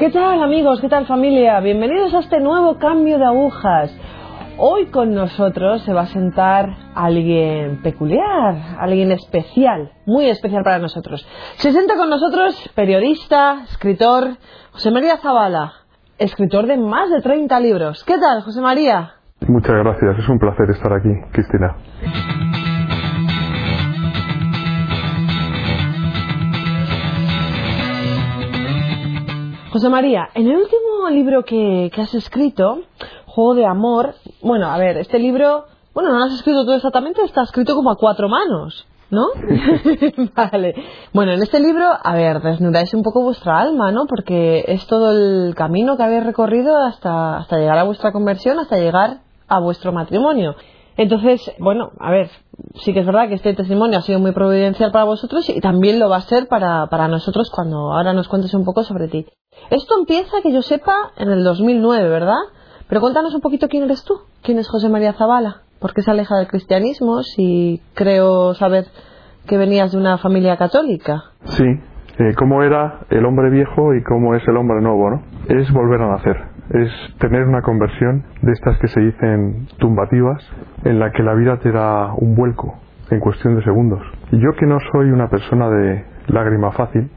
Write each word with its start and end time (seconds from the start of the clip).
¿Qué 0.00 0.08
tal 0.08 0.42
amigos? 0.42 0.80
¿Qué 0.80 0.88
tal 0.88 1.04
familia? 1.04 1.60
Bienvenidos 1.60 2.14
a 2.14 2.20
este 2.20 2.40
nuevo 2.40 2.78
cambio 2.78 3.18
de 3.18 3.26
agujas. 3.26 3.94
Hoy 4.56 4.86
con 4.86 5.12
nosotros 5.12 5.82
se 5.82 5.92
va 5.92 6.00
a 6.00 6.06
sentar 6.06 6.70
alguien 6.94 7.82
peculiar, 7.82 8.78
alguien 8.78 9.12
especial, 9.12 9.92
muy 10.06 10.30
especial 10.30 10.62
para 10.64 10.78
nosotros. 10.78 11.28
Se 11.56 11.70
sienta 11.72 11.96
con 11.96 12.08
nosotros 12.08 12.72
periodista, 12.74 13.64
escritor, 13.64 14.38
José 14.72 14.90
María 14.90 15.18
Zavala, 15.18 15.74
escritor 16.16 16.66
de 16.66 16.78
más 16.78 17.10
de 17.10 17.20
30 17.20 17.60
libros. 17.60 18.02
¿Qué 18.02 18.16
tal, 18.16 18.40
José 18.40 18.62
María? 18.62 19.16
Muchas 19.48 19.76
gracias, 19.76 20.18
es 20.18 20.28
un 20.30 20.38
placer 20.38 20.70
estar 20.70 20.94
aquí, 20.94 21.10
Cristina. 21.30 22.59
José 29.72 29.88
María, 29.88 30.28
en 30.34 30.48
el 30.48 30.56
último 30.56 31.08
libro 31.10 31.44
que, 31.44 31.92
que, 31.94 32.00
has 32.02 32.12
escrito, 32.14 32.80
Juego 33.26 33.54
de 33.54 33.66
Amor, 33.66 34.14
bueno, 34.42 34.66
a 34.66 34.76
ver, 34.78 34.96
este 34.96 35.20
libro, 35.20 35.66
bueno, 35.94 36.10
no 36.10 36.18
lo 36.18 36.24
has 36.24 36.34
escrito 36.34 36.64
tú 36.64 36.72
exactamente, 36.72 37.22
está 37.22 37.42
escrito 37.42 37.76
como 37.76 37.92
a 37.92 37.96
cuatro 37.96 38.28
manos, 38.28 38.84
¿no? 39.10 39.26
vale. 40.34 40.74
Bueno, 41.12 41.34
en 41.34 41.42
este 41.42 41.60
libro, 41.60 41.86
a 42.02 42.14
ver, 42.14 42.40
desnudáis 42.40 42.92
un 42.94 43.04
poco 43.04 43.22
vuestra 43.22 43.60
alma, 43.60 43.92
¿no? 43.92 44.06
Porque 44.08 44.64
es 44.66 44.88
todo 44.88 45.12
el 45.12 45.54
camino 45.54 45.96
que 45.96 46.02
habéis 46.02 46.24
recorrido 46.24 46.76
hasta, 46.76 47.36
hasta 47.36 47.56
llegar 47.56 47.78
a 47.78 47.84
vuestra 47.84 48.10
conversión, 48.10 48.58
hasta 48.58 48.76
llegar 48.76 49.18
a 49.46 49.60
vuestro 49.60 49.92
matrimonio. 49.92 50.56
Entonces, 50.96 51.52
bueno, 51.58 51.92
a 51.98 52.10
ver, 52.10 52.30
sí 52.74 52.92
que 52.92 53.00
es 53.00 53.06
verdad 53.06 53.28
que 53.28 53.34
este 53.34 53.54
testimonio 53.54 53.98
ha 53.98 54.02
sido 54.02 54.18
muy 54.18 54.32
providencial 54.32 54.92
para 54.92 55.04
vosotros 55.04 55.48
y 55.48 55.60
también 55.60 55.98
lo 55.98 56.08
va 56.08 56.16
a 56.16 56.22
ser 56.22 56.48
para, 56.48 56.86
para 56.88 57.08
nosotros 57.08 57.50
cuando 57.54 57.92
ahora 57.92 58.12
nos 58.12 58.28
cuentes 58.28 58.52
un 58.54 58.64
poco 58.64 58.82
sobre 58.82 59.08
ti. 59.08 59.26
Esto 59.70 59.98
empieza, 59.98 60.42
que 60.42 60.52
yo 60.52 60.62
sepa, 60.62 60.94
en 61.16 61.30
el 61.30 61.44
2009, 61.44 62.08
¿verdad? 62.08 62.40
Pero 62.88 63.00
cuéntanos 63.00 63.34
un 63.34 63.40
poquito 63.40 63.68
quién 63.68 63.84
eres 63.84 64.04
tú, 64.04 64.14
quién 64.42 64.58
es 64.58 64.68
José 64.68 64.88
María 64.88 65.12
Zavala, 65.12 65.62
por 65.78 65.94
qué 65.94 66.02
se 66.02 66.10
aleja 66.10 66.36
del 66.36 66.48
cristianismo, 66.48 67.22
si 67.22 67.80
creo 67.94 68.54
saber 68.54 68.86
que 69.46 69.56
venías 69.56 69.92
de 69.92 69.98
una 69.98 70.18
familia 70.18 70.56
católica. 70.56 71.24
Sí, 71.44 71.64
eh, 71.64 72.34
cómo 72.36 72.62
era 72.62 73.06
el 73.10 73.24
hombre 73.24 73.50
viejo 73.50 73.94
y 73.94 74.02
cómo 74.02 74.34
es 74.34 74.46
el 74.46 74.56
hombre 74.56 74.80
nuevo, 74.82 75.10
¿no? 75.10 75.22
Es 75.48 75.72
volver 75.72 76.02
a 76.02 76.16
nacer, 76.16 76.36
es 76.70 76.90
tener 77.18 77.46
una 77.46 77.62
conversión 77.62 78.24
de 78.42 78.52
estas 78.52 78.78
que 78.78 78.88
se 78.88 79.00
dicen 79.00 79.66
tumbativas, 79.78 80.42
en 80.84 80.98
la 80.98 81.10
que 81.10 81.22
la 81.22 81.34
vida 81.34 81.58
te 81.58 81.72
da 81.72 82.14
un 82.14 82.34
vuelco 82.34 82.78
en 83.10 83.20
cuestión 83.20 83.56
de 83.56 83.64
segundos. 83.64 84.00
Y 84.30 84.38
yo 84.38 84.52
que 84.58 84.66
no 84.66 84.78
soy 84.92 85.10
una 85.10 85.28
persona 85.28 85.68
de 85.68 86.04
lágrima 86.28 86.70
fácil, 86.72 87.10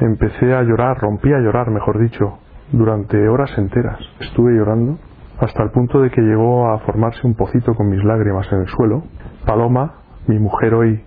empecé 0.00 0.54
a 0.54 0.62
llorar, 0.62 0.98
rompí 0.98 1.32
a 1.32 1.40
llorar, 1.40 1.70
mejor 1.70 1.98
dicho, 1.98 2.38
durante 2.70 3.28
horas 3.28 3.50
enteras. 3.58 3.98
Estuve 4.20 4.52
llorando 4.52 4.98
hasta 5.40 5.62
el 5.64 5.70
punto 5.70 6.00
de 6.00 6.10
que 6.10 6.20
llegó 6.20 6.70
a 6.70 6.78
formarse 6.80 7.26
un 7.26 7.34
pocito 7.34 7.74
con 7.74 7.88
mis 7.88 8.02
lágrimas 8.04 8.46
en 8.52 8.60
el 8.60 8.68
suelo. 8.68 9.02
Paloma, 9.44 9.94
mi 10.28 10.38
mujer 10.38 10.74
hoy, 10.74 11.02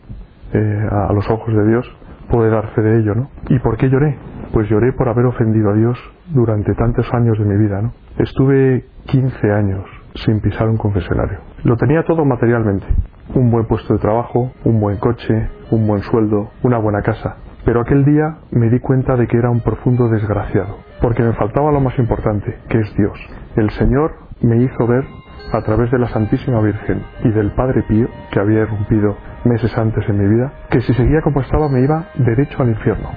eh, 0.53 0.87
a 0.91 1.13
los 1.13 1.29
ojos 1.29 1.53
de 1.55 1.67
Dios, 1.67 1.97
puede 2.29 2.49
dar 2.49 2.67
fe 2.73 2.81
de 2.81 2.99
ello, 2.99 3.15
¿no? 3.15 3.29
¿Y 3.49 3.59
por 3.59 3.77
qué 3.77 3.89
lloré? 3.89 4.17
Pues 4.51 4.69
lloré 4.69 4.93
por 4.93 5.09
haber 5.09 5.25
ofendido 5.25 5.71
a 5.71 5.73
Dios 5.73 5.97
durante 6.27 6.73
tantos 6.75 7.11
años 7.13 7.37
de 7.37 7.45
mi 7.45 7.57
vida, 7.57 7.81
¿no? 7.81 7.93
Estuve 8.17 8.85
15 9.07 9.51
años 9.51 9.85
sin 10.15 10.39
pisar 10.39 10.69
un 10.69 10.77
confesionario. 10.77 11.39
Lo 11.63 11.75
tenía 11.75 12.03
todo 12.03 12.25
materialmente. 12.25 12.85
Un 13.33 13.51
buen 13.51 13.65
puesto 13.65 13.93
de 13.93 13.99
trabajo, 13.99 14.51
un 14.63 14.79
buen 14.79 14.97
coche, 14.97 15.49
un 15.71 15.87
buen 15.87 16.01
sueldo, 16.03 16.51
una 16.63 16.77
buena 16.77 17.01
casa. 17.01 17.37
Pero 17.65 17.81
aquel 17.81 18.05
día 18.05 18.37
me 18.51 18.69
di 18.69 18.79
cuenta 18.79 19.15
de 19.15 19.27
que 19.27 19.37
era 19.37 19.49
un 19.49 19.61
profundo 19.61 20.07
desgraciado, 20.07 20.77
porque 21.01 21.23
me 21.23 21.33
faltaba 21.33 21.71
lo 21.71 21.81
más 21.81 21.97
importante, 21.97 22.59
que 22.69 22.79
es 22.79 22.95
Dios. 22.95 23.19
El 23.55 23.71
Señor 23.71 24.13
me 24.41 24.57
hizo 24.57 24.85
ver 24.87 25.03
a 25.51 25.61
través 25.61 25.91
de 25.91 25.99
la 25.99 26.07
Santísima 26.09 26.61
Virgen 26.61 27.03
y 27.23 27.31
del 27.31 27.51
Padre 27.51 27.83
Pío, 27.83 28.07
que 28.31 28.39
había 28.39 28.61
irrumpido 28.61 29.17
meses 29.43 29.77
antes 29.77 30.07
en 30.09 30.17
mi 30.17 30.27
vida, 30.27 30.51
que 30.69 30.81
si 30.81 30.93
seguía 30.93 31.21
como 31.21 31.41
estaba 31.41 31.69
me 31.69 31.81
iba 31.81 32.05
derecho 32.15 32.61
al 32.61 32.69
infierno. 32.69 33.09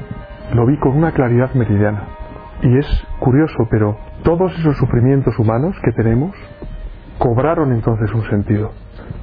Lo 0.55 0.67
vi 0.67 0.77
con 0.79 0.97
una 0.97 1.13
claridad 1.13 1.53
meridiana. 1.55 2.05
Y 2.63 2.77
es 2.77 2.87
curioso, 3.19 3.69
pero 3.71 3.97
todos 4.23 4.53
esos 4.59 4.77
sufrimientos 4.77 5.39
humanos 5.39 5.77
que 5.85 5.93
tenemos 5.93 6.35
cobraron 7.19 7.73
entonces 7.73 8.13
un 8.15 8.25
sentido. 8.29 8.73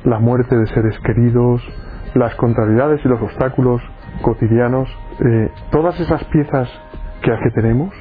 La 0.04 0.20
muerte 0.20 0.58
de 0.58 0.68
seres 0.68 0.98
queridos, 1.00 1.62
las 2.14 2.36
contrariedades 2.36 3.04
y 3.04 3.08
los 3.08 3.22
obstáculos 3.22 3.82
cotidianos, 4.22 4.90
eh, 5.20 5.50
todas 5.72 6.00
esas 6.00 6.24
piezas 6.26 6.70
que, 7.22 7.32
que 7.32 7.52
tenemos 7.52 7.94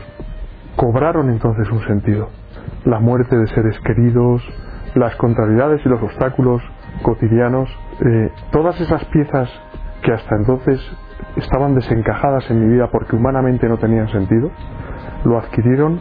cobraron 0.77 1.31
entonces 1.31 1.71
un 1.71 1.83
sentido. 1.87 2.29
La 2.85 3.01
muerte 3.01 3.37
de 3.37 3.47
seres 3.49 3.79
queridos, 3.81 4.43
las 4.95 5.15
contrariedades 5.17 5.85
y 5.85 5.89
los 5.89 6.03
obstáculos 6.03 6.63
cotidianos, 7.03 7.69
eh, 8.01 8.31
todas 8.51 8.81
esas 8.81 9.05
piezas 9.07 9.51
que 10.03 10.13
hasta 10.13 10.37
entonces 10.37 10.81
estaban 11.37 11.75
desencajadas 11.75 12.51
en 12.51 12.67
mi 12.67 12.75
vida 12.75 12.89
porque 12.91 13.17
humanamente 13.17 13.69
no 13.69 13.79
tenían 13.79 14.09
sentido, 14.09 14.51
lo 15.25 15.39
adquirieron 15.39 16.01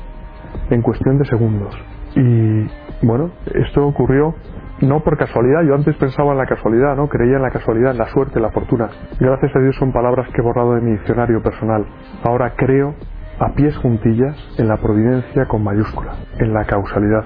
en 0.70 0.82
cuestión 0.82 1.18
de 1.18 1.26
segundos. 1.26 1.76
Y 2.16 2.68
bueno, 3.06 3.32
esto 3.54 3.86
ocurrió 3.88 4.36
no 4.82 5.00
por 5.02 5.18
casualidad, 5.18 5.64
yo 5.64 5.76
antes 5.76 5.96
pensaba 5.96 6.32
en 6.32 6.38
la 6.38 6.46
casualidad, 6.46 6.96
¿no? 6.96 7.08
Creía 7.08 7.38
en 7.38 7.42
la 7.42 7.52
casualidad, 7.52 7.92
en 7.92 7.98
la 7.98 8.08
suerte, 8.08 8.38
en 8.38 8.42
la 8.42 8.52
fortuna. 8.52 8.90
Gracias 9.20 9.56
a 9.56 9.60
Dios 9.60 9.76
son 9.78 9.94
palabras 9.94 10.28
que 10.34 10.42
he 10.42 10.44
borrado 10.44 10.76
de 10.76 10.82
mi 10.82 10.92
diccionario 10.92 11.42
personal. 11.42 11.86
Ahora 12.24 12.54
creo 12.56 12.94
a 13.40 13.54
pies 13.56 13.76
juntillas 13.78 14.36
en 14.58 14.68
la 14.68 14.78
providencia 14.78 15.46
con 15.48 15.64
mayúscula, 15.64 16.14
en 16.40 16.54
la 16.54 16.66
causalidad. 16.66 17.24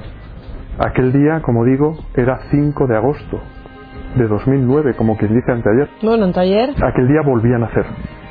Aquel 0.79 1.11
día, 1.11 1.41
como 1.41 1.65
digo, 1.65 1.97
era 2.15 2.39
5 2.51 2.85
de 2.85 2.95
agosto 2.95 3.41
de 4.15 4.27
2009, 4.27 4.95
como 4.95 5.17
quien 5.17 5.33
dice 5.33 5.51
anteayer. 5.51 5.89
Bueno, 6.03 6.25
anteayer. 6.25 6.69
Aquel 6.83 7.07
día 7.07 7.21
volví 7.25 7.51
a 7.51 7.57
nacer. 7.57 7.85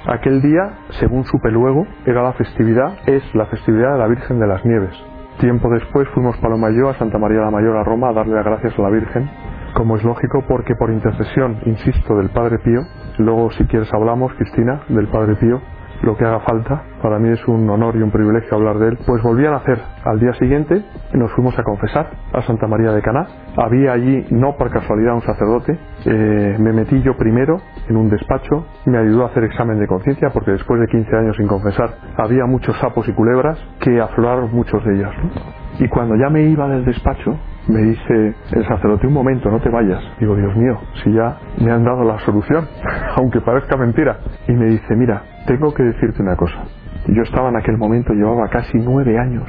Aquel 0.07 0.41
día, 0.41 0.79
según 1.01 1.25
supe 1.25 1.51
luego, 1.51 1.85
era 2.07 2.23
la 2.23 2.33
festividad, 2.35 2.99
es 3.07 3.23
la 3.35 3.47
festividad 3.47 3.95
de 3.95 3.99
la 3.99 4.07
Virgen 4.07 4.39
de 4.39 4.47
las 4.47 4.65
Nieves. 4.65 4.95
Tiempo 5.41 5.69
después 5.71 6.09
fuimos 6.15 6.37
Paloma 6.39 6.71
y 6.71 6.79
yo 6.79 6.89
a 6.89 6.95
Santa 6.95 7.19
María 7.19 7.41
la 7.41 7.51
Mayor 7.51 7.77
a 7.77 7.83
Roma 7.83 8.11
a 8.11 8.13
darle 8.13 8.35
las 8.37 8.45
gracias 8.45 8.79
a 8.79 8.83
la 8.83 8.91
Virgen, 8.91 9.29
como 9.75 9.97
es 9.97 10.05
lógico 10.05 10.45
porque 10.49 10.77
por 10.77 10.91
intercesión, 10.91 11.59
insisto, 11.67 12.17
del 12.17 12.31
Padre 12.31 12.59
Pío, 12.61 12.83
luego 13.19 13.51
si 13.51 13.65
quieres 13.65 13.93
hablamos, 13.93 14.33
Cristina, 14.35 14.83
del 14.89 15.09
Padre 15.09 15.35
Pío, 15.35 15.61
lo 16.03 16.17
que 16.17 16.25
haga 16.25 16.41
falta. 16.41 16.83
Para 17.03 17.19
mí 17.19 17.31
es 17.31 17.47
un 17.49 17.69
honor 17.71 17.97
y 17.97 18.03
un 18.03 18.11
privilegio 18.11 18.57
hablar 18.57 18.79
de 18.79 18.89
él. 18.89 18.99
Pues 19.07 19.23
volví 19.23 19.47
a 19.47 19.51
nacer 19.51 19.81
al 20.05 20.21
día 20.21 20.33
siguiente 20.35 20.85
nos 21.17 21.33
fuimos 21.33 21.59
a 21.59 21.63
confesar 21.63 22.11
a 22.33 22.43
Santa 22.43 22.67
María 22.67 22.93
de 22.93 23.03
Caná. 23.03 23.27
Había 23.57 23.93
allí, 23.93 24.27
no 24.31 24.57
por 24.57 24.71
casualidad, 24.71 25.15
un 25.15 25.23
sacerdote. 25.23 25.79
Eh, 26.05 26.57
me 26.59 26.73
metí 26.73 27.01
yo 27.03 27.17
primero 27.17 27.61
en 27.89 27.97
un 27.97 28.09
despacho. 28.11 28.67
Me 28.85 28.99
ayudó 28.99 29.25
a 29.25 29.29
hacer 29.29 29.45
examen 29.45 29.79
de 29.79 29.87
conciencia 29.87 30.31
porque 30.31 30.53
después 30.53 30.81
de 30.81 30.87
15 30.87 31.17
años 31.17 31.37
sin 31.37 31.47
confesar 31.47 31.95
había 32.17 32.45
muchos 32.47 32.77
sapos 32.79 33.09
y 33.09 33.13
culebras 33.13 33.59
que 33.81 34.01
afloraron 34.01 34.55
muchos 34.55 34.85
de 34.85 34.95
ellos. 34.95 35.13
¿no? 35.23 35.31
Y 35.79 35.89
cuando 35.89 36.17
ya 36.17 36.31
me 36.31 36.43
iba 36.43 36.69
del 36.69 36.85
despacho, 36.85 37.37
me 37.69 37.83
dice 37.83 38.35
el 38.53 38.67
sacerdote, 38.67 39.07
un 39.07 39.13
momento, 39.13 39.51
no 39.51 39.61
te 39.61 39.69
vayas. 39.69 40.03
Digo, 40.21 40.37
Dios 40.37 40.55
mío, 40.57 40.79
si 41.03 41.13
ya 41.13 41.39
me 41.61 41.71
han 41.71 41.85
dado 41.85 42.05
la 42.05 42.19
solución, 42.21 42.67
aunque 43.17 43.41
parezca 43.41 43.77
mentira. 43.77 44.19
Y 44.49 44.53
me 44.53 44.67
dice, 44.67 44.95
mira, 44.97 45.23
tengo 45.47 45.75
que 45.75 45.83
decirte 45.83 46.23
una 46.23 46.37
cosa. 46.37 46.65
Yo 47.09 47.23
estaba 47.23 47.49
en 47.49 47.57
aquel 47.57 47.79
momento, 47.79 48.13
llevaba 48.13 48.49
casi 48.49 48.79
nueve 48.79 49.19
años 49.19 49.45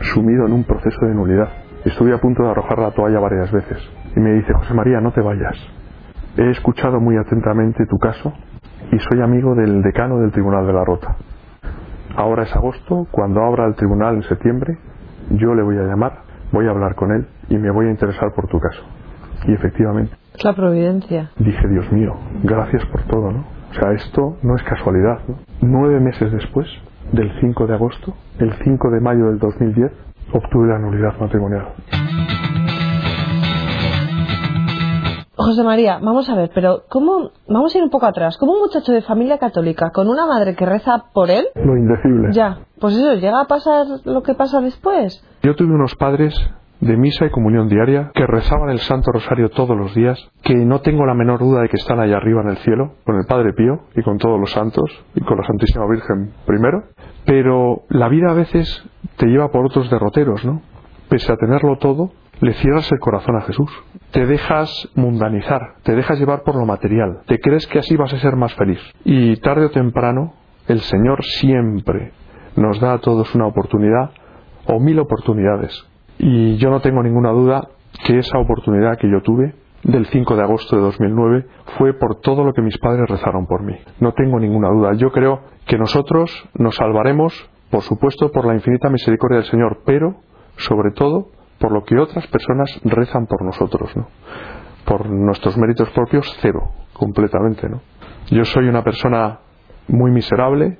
sumido 0.00 0.46
en 0.46 0.52
un 0.52 0.64
proceso 0.64 1.06
de 1.06 1.14
nulidad. 1.14 1.48
Estuve 1.84 2.14
a 2.14 2.18
punto 2.18 2.42
de 2.42 2.50
arrojar 2.50 2.78
la 2.78 2.90
toalla 2.90 3.20
varias 3.20 3.50
veces. 3.52 3.78
Y 4.16 4.20
me 4.20 4.32
dice, 4.32 4.52
José 4.52 4.74
María, 4.74 5.00
no 5.00 5.12
te 5.12 5.20
vayas. 5.20 5.56
He 6.36 6.50
escuchado 6.50 7.00
muy 7.00 7.16
atentamente 7.16 7.86
tu 7.86 7.98
caso 7.98 8.32
y 8.90 8.98
soy 8.98 9.20
amigo 9.20 9.54
del 9.54 9.82
decano 9.82 10.18
del 10.18 10.32
Tribunal 10.32 10.66
de 10.66 10.72
la 10.72 10.84
Rota. 10.84 11.16
Ahora 12.16 12.44
es 12.44 12.54
agosto, 12.54 13.06
cuando 13.10 13.42
abra 13.42 13.66
el 13.66 13.74
tribunal 13.74 14.16
en 14.16 14.22
septiembre, 14.22 14.78
yo 15.30 15.54
le 15.54 15.62
voy 15.62 15.78
a 15.78 15.82
llamar, 15.82 16.23
voy 16.52 16.66
a 16.66 16.70
hablar 16.70 16.94
con 16.94 17.12
él 17.12 17.26
y 17.48 17.56
me 17.56 17.70
voy 17.70 17.86
a 17.86 17.90
interesar 17.90 18.32
por 18.34 18.48
tu 18.48 18.58
caso. 18.58 18.82
Y 19.46 19.52
efectivamente. 19.52 20.14
Es 20.34 20.44
la 20.44 20.54
providencia. 20.54 21.30
Dije, 21.38 21.68
Dios 21.68 21.90
mío, 21.92 22.14
gracias 22.42 22.84
por 22.86 23.02
todo, 23.04 23.30
¿no? 23.30 23.44
O 23.70 23.74
sea, 23.74 23.92
esto 23.92 24.36
no 24.42 24.56
es 24.56 24.62
casualidad, 24.62 25.20
¿no? 25.28 25.38
Nueve 25.60 26.00
meses 26.00 26.32
después, 26.32 26.68
del 27.12 27.30
5 27.40 27.66
de 27.66 27.74
agosto, 27.74 28.14
el 28.38 28.52
5 28.64 28.90
de 28.90 29.00
mayo 29.00 29.26
del 29.26 29.38
2010, 29.38 29.92
obtuve 30.32 30.68
la 30.68 30.78
nulidad 30.78 31.18
matrimonial. 31.20 31.68
José 35.44 35.62
María, 35.62 35.98
vamos 36.02 36.28
a 36.30 36.34
ver, 36.34 36.50
pero 36.54 36.84
¿cómo, 36.88 37.30
vamos 37.48 37.74
a 37.74 37.78
ir 37.78 37.84
un 37.84 37.90
poco 37.90 38.06
atrás, 38.06 38.38
como 38.38 38.52
un 38.52 38.60
muchacho 38.60 38.92
de 38.92 39.02
familia 39.02 39.38
católica 39.38 39.90
con 39.90 40.08
una 40.08 40.26
madre 40.26 40.56
que 40.56 40.64
reza 40.64 41.04
por 41.12 41.30
él? 41.30 41.46
Lo 41.54 41.76
indecible. 41.76 42.28
Ya, 42.32 42.60
pues 42.80 42.96
eso, 42.96 43.14
llega 43.14 43.40
a 43.42 43.46
pasar 43.46 43.86
lo 44.04 44.22
que 44.22 44.34
pasa 44.34 44.60
después. 44.60 45.22
Yo 45.42 45.54
tuve 45.54 45.74
unos 45.74 45.94
padres 45.96 46.34
de 46.80 46.96
misa 46.96 47.26
y 47.26 47.30
comunión 47.30 47.68
diaria, 47.68 48.10
que 48.14 48.26
rezaban 48.26 48.70
el 48.70 48.78
Santo 48.78 49.12
Rosario 49.12 49.50
todos 49.50 49.76
los 49.76 49.94
días, 49.94 50.18
que 50.42 50.54
no 50.54 50.80
tengo 50.80 51.06
la 51.06 51.14
menor 51.14 51.40
duda 51.40 51.62
de 51.62 51.68
que 51.68 51.76
están 51.76 52.00
allá 52.00 52.16
arriba 52.16 52.42
en 52.42 52.48
el 52.48 52.56
cielo, 52.58 52.94
con 53.04 53.16
el 53.16 53.26
Padre 53.26 53.52
Pío 53.52 53.80
y 53.94 54.02
con 54.02 54.18
todos 54.18 54.40
los 54.40 54.50
santos 54.50 54.84
y 55.14 55.20
con 55.20 55.38
la 55.38 55.46
Santísima 55.46 55.86
Virgen 55.86 56.32
primero, 56.46 56.84
pero 57.24 57.82
la 57.88 58.08
vida 58.08 58.30
a 58.30 58.34
veces 58.34 58.84
te 59.16 59.26
lleva 59.26 59.48
por 59.48 59.64
otros 59.64 59.90
derroteros, 59.90 60.44
¿no? 60.44 60.62
Pese 61.08 61.32
a 61.32 61.36
tenerlo 61.36 61.78
todo, 61.78 62.10
le 62.40 62.52
cierras 62.54 62.90
el 62.92 62.98
corazón 62.98 63.36
a 63.36 63.42
Jesús. 63.42 63.70
Te 64.14 64.26
dejas 64.26 64.70
mundanizar, 64.94 65.74
te 65.82 65.96
dejas 65.96 66.20
llevar 66.20 66.44
por 66.44 66.54
lo 66.54 66.64
material, 66.64 67.22
te 67.26 67.40
crees 67.40 67.66
que 67.66 67.80
así 67.80 67.96
vas 67.96 68.14
a 68.14 68.18
ser 68.18 68.36
más 68.36 68.54
feliz. 68.54 68.78
Y 69.04 69.34
tarde 69.38 69.66
o 69.66 69.70
temprano, 69.70 70.34
el 70.68 70.78
Señor 70.82 71.24
siempre 71.24 72.12
nos 72.54 72.78
da 72.78 72.92
a 72.92 72.98
todos 72.98 73.34
una 73.34 73.48
oportunidad 73.48 74.12
o 74.66 74.78
mil 74.78 75.00
oportunidades. 75.00 75.84
Y 76.18 76.54
yo 76.58 76.70
no 76.70 76.78
tengo 76.78 77.02
ninguna 77.02 77.30
duda 77.30 77.68
que 78.06 78.16
esa 78.20 78.38
oportunidad 78.38 78.98
que 78.98 79.10
yo 79.10 79.20
tuve 79.20 79.56
del 79.82 80.06
5 80.06 80.36
de 80.36 80.42
agosto 80.42 80.76
de 80.76 80.82
2009 80.82 81.46
fue 81.76 81.94
por 81.94 82.20
todo 82.20 82.44
lo 82.44 82.52
que 82.52 82.62
mis 82.62 82.78
padres 82.78 83.08
rezaron 83.08 83.48
por 83.48 83.64
mí. 83.64 83.76
No 83.98 84.12
tengo 84.12 84.38
ninguna 84.38 84.68
duda. 84.68 84.92
Yo 84.94 85.10
creo 85.10 85.40
que 85.66 85.76
nosotros 85.76 86.48
nos 86.54 86.76
salvaremos, 86.76 87.50
por 87.68 87.82
supuesto, 87.82 88.30
por 88.30 88.46
la 88.46 88.54
infinita 88.54 88.90
misericordia 88.90 89.38
del 89.38 89.50
Señor, 89.50 89.80
pero, 89.84 90.14
sobre 90.56 90.92
todo, 90.92 91.30
por 91.64 91.72
lo 91.72 91.82
que 91.82 91.98
otras 91.98 92.26
personas 92.26 92.78
rezan 92.84 93.24
por 93.26 93.42
nosotros, 93.42 93.96
¿no? 93.96 94.06
Por 94.84 95.08
nuestros 95.08 95.56
méritos 95.56 95.88
propios, 95.92 96.30
cero, 96.42 96.72
completamente, 96.92 97.70
¿no? 97.70 97.80
Yo 98.26 98.44
soy 98.44 98.68
una 98.68 98.84
persona 98.84 99.38
muy 99.88 100.10
miserable, 100.10 100.76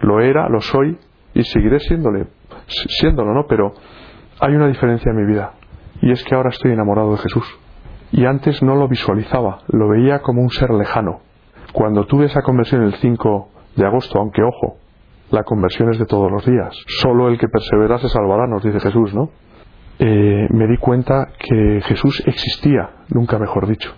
lo 0.00 0.18
era, 0.20 0.48
lo 0.48 0.60
soy 0.60 0.98
y 1.32 1.44
seguiré 1.44 1.78
siéndole, 1.78 2.26
siéndolo, 2.66 3.34
¿no? 3.34 3.46
Pero 3.46 3.74
hay 4.40 4.56
una 4.56 4.66
diferencia 4.66 5.10
en 5.10 5.16
mi 5.16 5.32
vida 5.32 5.52
y 6.02 6.10
es 6.10 6.24
que 6.24 6.34
ahora 6.34 6.50
estoy 6.50 6.72
enamorado 6.72 7.12
de 7.12 7.18
Jesús. 7.18 7.46
Y 8.10 8.26
antes 8.26 8.60
no 8.64 8.74
lo 8.74 8.88
visualizaba, 8.88 9.60
lo 9.68 9.90
veía 9.90 10.22
como 10.22 10.42
un 10.42 10.50
ser 10.50 10.70
lejano. 10.70 11.20
Cuando 11.72 12.04
tuve 12.04 12.24
esa 12.24 12.42
conversión 12.42 12.82
el 12.82 12.94
5 12.94 13.48
de 13.76 13.86
agosto, 13.86 14.18
aunque 14.18 14.42
ojo, 14.42 14.78
la 15.30 15.44
conversión 15.44 15.88
es 15.90 16.00
de 16.00 16.06
todos 16.06 16.32
los 16.32 16.44
días. 16.44 16.76
Solo 17.00 17.28
el 17.28 17.38
que 17.38 17.46
persevera 17.46 17.98
se 17.98 18.08
salvará, 18.08 18.48
nos 18.48 18.64
dice 18.64 18.80
Jesús, 18.80 19.14
¿no? 19.14 19.30
Eh, 19.98 20.46
me 20.50 20.66
di 20.66 20.76
cuenta 20.76 21.28
que 21.38 21.80
Jesús 21.82 22.22
existía, 22.26 22.90
nunca 23.08 23.38
mejor 23.38 23.66
dicho, 23.66 23.92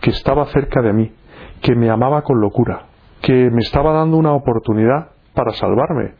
que 0.00 0.10
estaba 0.10 0.46
cerca 0.46 0.80
de 0.82 0.92
mí, 0.92 1.12
que 1.60 1.74
me 1.74 1.90
amaba 1.90 2.22
con 2.22 2.40
locura, 2.40 2.86
que 3.20 3.50
me 3.50 3.60
estaba 3.60 3.92
dando 3.92 4.16
una 4.16 4.32
oportunidad 4.32 5.08
para 5.34 5.52
salvarme, 5.52 6.14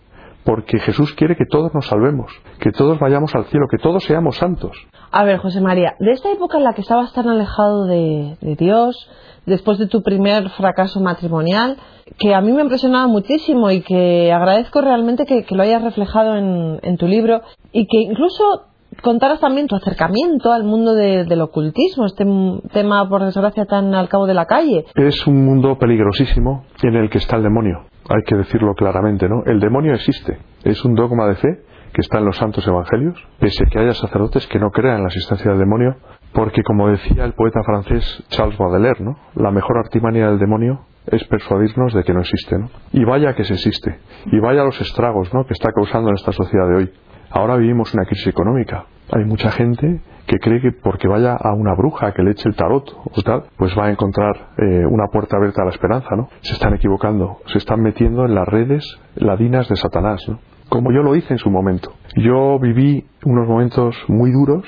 porque 0.44 0.78
Jesús 0.80 1.12
quiere 1.14 1.36
que 1.36 1.44
todos 1.46 1.72
nos 1.74 1.86
salvemos, 1.86 2.32
que 2.58 2.72
todos 2.72 2.98
vayamos 2.98 3.34
al 3.34 3.44
cielo, 3.46 3.66
que 3.70 3.78
todos 3.78 4.04
seamos 4.04 4.36
santos. 4.36 4.76
A 5.12 5.24
ver, 5.24 5.38
José 5.38 5.60
María, 5.60 5.94
de 5.98 6.12
esta 6.12 6.30
época 6.32 6.58
en 6.58 6.64
la 6.64 6.72
que 6.72 6.80
estabas 6.80 7.12
tan 7.12 7.28
alejado 7.28 7.84
de, 7.84 8.36
Dios, 8.58 9.08
después 9.46 9.78
de 9.78 9.86
tu 9.86 10.02
primer 10.02 10.48
fracaso 10.50 11.00
matrimonial, 11.00 11.76
que 12.18 12.34
a 12.34 12.40
mí 12.40 12.52
me 12.52 12.62
impresionaba 12.62 13.06
muchísimo 13.06 13.70
y 13.70 13.82
que 13.82 14.32
agradezco 14.32 14.80
realmente 14.80 15.24
que, 15.26 15.44
lo 15.50 15.62
hayas 15.62 15.82
reflejado 15.82 16.36
en, 16.36 16.96
tu 16.96 17.06
libro 17.06 17.42
y 17.72 17.86
que 17.86 17.98
incluso 17.98 18.69
contaras 19.02 19.40
también 19.40 19.66
tu 19.66 19.76
acercamiento 19.76 20.52
al 20.52 20.64
mundo 20.64 20.94
del 20.94 21.40
ocultismo, 21.40 22.06
este 22.06 22.24
tema, 22.72 23.08
por 23.08 23.24
desgracia, 23.24 23.64
tan 23.64 23.94
al 23.94 24.08
cabo 24.08 24.26
de 24.26 24.34
la 24.34 24.46
calle. 24.46 24.84
Es 24.94 25.26
un 25.26 25.44
mundo 25.44 25.78
peligrosísimo 25.78 26.64
en 26.82 26.96
el 26.96 27.10
que 27.10 27.18
está 27.18 27.36
el 27.36 27.42
demonio 27.42 27.90
hay 28.10 28.22
que 28.24 28.34
decirlo 28.34 28.74
claramente, 28.74 29.28
¿no? 29.28 29.44
El 29.46 29.60
demonio 29.60 29.94
existe, 29.94 30.38
es 30.64 30.84
un 30.84 30.96
dogma 30.96 31.28
de 31.28 31.36
fe 31.36 31.62
que 31.92 32.00
está 32.00 32.18
en 32.18 32.24
los 32.24 32.36
santos 32.36 32.66
evangelios, 32.66 33.16
pese 33.38 33.64
a 33.64 33.66
que 33.66 33.78
haya 33.78 33.92
sacerdotes 33.92 34.46
que 34.48 34.58
no 34.58 34.70
crean 34.70 34.96
en 34.96 35.02
la 35.02 35.08
existencia 35.08 35.50
del 35.50 35.60
demonio, 35.60 35.96
porque 36.32 36.62
como 36.62 36.88
decía 36.88 37.24
el 37.24 37.34
poeta 37.34 37.60
francés 37.64 38.24
Charles 38.28 38.58
Baudelaire, 38.58 39.02
¿no? 39.02 39.16
La 39.34 39.52
mejor 39.52 39.78
artimaña 39.78 40.28
del 40.28 40.38
demonio 40.40 40.80
es 41.06 41.22
persuadirnos 41.24 41.94
de 41.94 42.02
que 42.02 42.12
no 42.12 42.20
existe, 42.20 42.58
¿no? 42.58 42.68
Y 42.92 43.04
vaya 43.04 43.34
que 43.34 43.44
se 43.44 43.54
existe, 43.54 43.98
y 44.26 44.40
vaya 44.40 44.64
los 44.64 44.80
estragos, 44.80 45.32
¿no? 45.32 45.44
que 45.46 45.54
está 45.54 45.70
causando 45.72 46.10
en 46.10 46.16
esta 46.16 46.32
sociedad 46.32 46.68
de 46.68 46.76
hoy. 46.76 46.92
Ahora 47.30 47.56
vivimos 47.56 47.94
una 47.94 48.04
crisis 48.04 48.26
económica. 48.26 48.86
Hay 49.12 49.24
mucha 49.24 49.50
gente 49.50 50.00
que 50.26 50.38
cree 50.38 50.60
que 50.60 50.72
porque 50.72 51.08
vaya 51.08 51.34
a 51.34 51.54
una 51.54 51.74
bruja 51.74 52.12
que 52.12 52.22
le 52.22 52.32
eche 52.32 52.48
el 52.48 52.54
tarot 52.54 52.88
o 53.04 53.22
tal, 53.22 53.44
pues 53.56 53.76
va 53.76 53.86
a 53.86 53.90
encontrar 53.90 54.50
eh, 54.58 54.84
una 54.88 55.06
puerta 55.08 55.36
abierta 55.36 55.62
a 55.62 55.64
la 55.64 55.70
esperanza, 55.72 56.14
¿no? 56.16 56.28
Se 56.40 56.52
están 56.54 56.74
equivocando, 56.74 57.38
se 57.46 57.58
están 57.58 57.82
metiendo 57.82 58.24
en 58.24 58.34
las 58.34 58.46
redes 58.46 58.84
ladinas 59.16 59.68
de 59.68 59.76
Satanás, 59.76 60.20
¿no? 60.28 60.38
Como 60.68 60.92
yo 60.92 61.02
lo 61.02 61.16
hice 61.16 61.32
en 61.32 61.38
su 61.38 61.50
momento. 61.50 61.92
Yo 62.16 62.58
viví 62.60 63.04
unos 63.24 63.48
momentos 63.48 63.96
muy 64.06 64.30
duros 64.30 64.64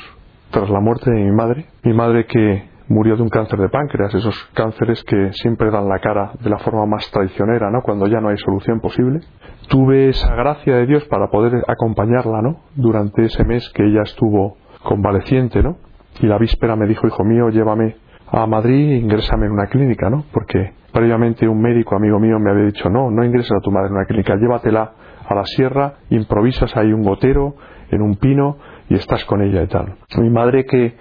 tras 0.50 0.68
la 0.68 0.80
muerte 0.80 1.10
de 1.10 1.24
mi 1.24 1.30
madre, 1.30 1.66
mi 1.84 1.92
madre 1.92 2.26
que 2.26 2.72
murió 2.88 3.16
de 3.16 3.22
un 3.22 3.28
cáncer 3.28 3.58
de 3.58 3.68
páncreas, 3.68 4.14
esos 4.14 4.36
cánceres 4.54 5.02
que 5.04 5.32
siempre 5.32 5.70
dan 5.70 5.88
la 5.88 5.98
cara 5.98 6.32
de 6.40 6.50
la 6.50 6.58
forma 6.58 6.86
más 6.86 7.10
traicionera, 7.10 7.70
¿no? 7.70 7.82
Cuando 7.82 8.06
ya 8.06 8.20
no 8.20 8.28
hay 8.28 8.36
solución 8.36 8.80
posible. 8.80 9.20
Tuve 9.68 10.10
esa 10.10 10.34
gracia 10.34 10.76
de 10.76 10.86
Dios 10.86 11.04
para 11.04 11.28
poder 11.30 11.62
acompañarla, 11.66 12.42
¿no? 12.42 12.60
Durante 12.74 13.24
ese 13.24 13.44
mes 13.44 13.68
que 13.74 13.84
ella 13.84 14.02
estuvo 14.02 14.56
convaleciente, 14.82 15.62
¿no? 15.62 15.76
Y 16.20 16.26
la 16.26 16.38
víspera 16.38 16.76
me 16.76 16.86
dijo, 16.86 17.06
hijo 17.06 17.24
mío, 17.24 17.48
llévame 17.48 17.96
a 18.28 18.46
Madrid 18.46 18.92
e 18.92 18.96
ingrésame 18.96 19.46
en 19.46 19.52
una 19.52 19.66
clínica, 19.66 20.10
¿no? 20.10 20.24
Porque 20.32 20.72
previamente 20.92 21.48
un 21.48 21.60
médico 21.60 21.96
amigo 21.96 22.18
mío 22.18 22.38
me 22.38 22.50
había 22.50 22.66
dicho, 22.66 22.90
no, 22.90 23.10
no 23.10 23.24
ingreses 23.24 23.52
a 23.52 23.60
tu 23.60 23.70
madre 23.70 23.88
en 23.88 23.94
una 23.94 24.04
clínica, 24.04 24.36
llévatela 24.36 24.92
a 25.26 25.34
la 25.34 25.44
sierra, 25.44 25.94
improvisas 26.10 26.76
ahí 26.76 26.92
un 26.92 27.02
gotero 27.02 27.54
en 27.90 28.02
un 28.02 28.16
pino 28.16 28.58
y 28.88 28.94
estás 28.94 29.24
con 29.24 29.42
ella 29.42 29.62
y 29.62 29.68
tal. 29.68 29.94
Mi 30.18 30.30
madre 30.30 30.64
que 30.64 30.96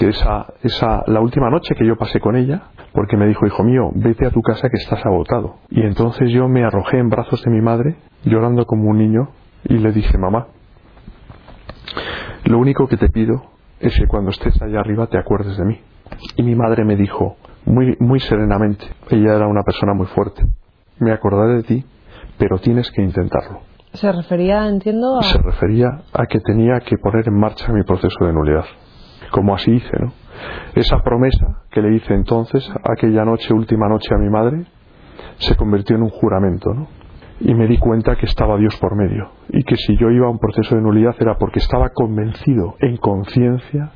que 0.00 0.08
esa, 0.08 0.46
esa, 0.62 1.04
la 1.08 1.20
última 1.20 1.50
noche 1.50 1.74
que 1.74 1.86
yo 1.86 1.94
pasé 1.96 2.20
con 2.20 2.34
ella, 2.34 2.62
porque 2.92 3.16
me 3.16 3.26
dijo, 3.26 3.46
hijo 3.46 3.62
mío, 3.62 3.90
vete 3.94 4.26
a 4.26 4.30
tu 4.30 4.42
casa 4.42 4.68
que 4.68 4.76
estás 4.76 5.04
agotado. 5.04 5.56
Y 5.70 5.82
entonces 5.82 6.30
yo 6.30 6.48
me 6.48 6.64
arrojé 6.64 6.98
en 6.98 7.08
brazos 7.08 7.42
de 7.42 7.50
mi 7.50 7.60
madre, 7.60 7.96
llorando 8.24 8.66
como 8.66 8.90
un 8.90 8.98
niño, 8.98 9.28
y 9.64 9.78
le 9.78 9.92
dije, 9.92 10.18
mamá, 10.18 10.48
lo 12.44 12.58
único 12.58 12.88
que 12.88 12.96
te 12.96 13.08
pido 13.08 13.42
es 13.80 13.96
que 13.96 14.06
cuando 14.06 14.30
estés 14.30 14.60
allá 14.60 14.80
arriba 14.80 15.06
te 15.06 15.18
acuerdes 15.18 15.56
de 15.56 15.64
mí. 15.64 15.80
Y 16.36 16.42
mi 16.42 16.54
madre 16.54 16.84
me 16.84 16.96
dijo, 16.96 17.36
muy, 17.64 17.96
muy 18.00 18.20
serenamente, 18.20 18.86
ella 19.10 19.36
era 19.36 19.46
una 19.46 19.62
persona 19.62 19.94
muy 19.94 20.06
fuerte, 20.06 20.42
me 20.98 21.12
acordaré 21.12 21.56
de 21.56 21.62
ti, 21.62 21.84
pero 22.38 22.58
tienes 22.58 22.90
que 22.90 23.02
intentarlo. 23.02 23.60
¿Se 23.92 24.10
refería, 24.10 24.68
entiendo, 24.68 25.18
a... 25.18 25.22
Se 25.22 25.38
refería 25.38 26.02
a 26.12 26.26
que 26.26 26.40
tenía 26.40 26.80
que 26.80 26.96
poner 26.96 27.28
en 27.28 27.38
marcha 27.38 27.72
mi 27.72 27.82
proceso 27.82 28.24
de 28.24 28.32
nulidad 28.32 28.64
como 29.30 29.54
así 29.54 29.70
hice, 29.70 29.98
¿no? 29.98 30.12
Esa 30.74 31.02
promesa 31.02 31.62
que 31.70 31.82
le 31.82 31.94
hice 31.94 32.14
entonces, 32.14 32.70
aquella 32.84 33.24
noche, 33.24 33.52
última 33.52 33.88
noche 33.88 34.14
a 34.14 34.18
mi 34.18 34.30
madre, 34.30 34.64
se 35.38 35.56
convirtió 35.56 35.96
en 35.96 36.02
un 36.02 36.10
juramento. 36.10 36.70
Y 37.40 37.54
me 37.54 37.66
di 37.66 37.78
cuenta 37.78 38.16
que 38.16 38.26
estaba 38.26 38.58
Dios 38.58 38.76
por 38.76 38.94
medio 38.96 39.30
y 39.48 39.62
que 39.62 39.76
si 39.76 39.96
yo 39.96 40.10
iba 40.10 40.26
a 40.26 40.30
un 40.30 40.38
proceso 40.38 40.76
de 40.76 40.82
nulidad 40.82 41.16
era 41.20 41.36
porque 41.38 41.58
estaba 41.58 41.88
convencido, 41.88 42.74
en 42.80 42.98
conciencia, 42.98 43.92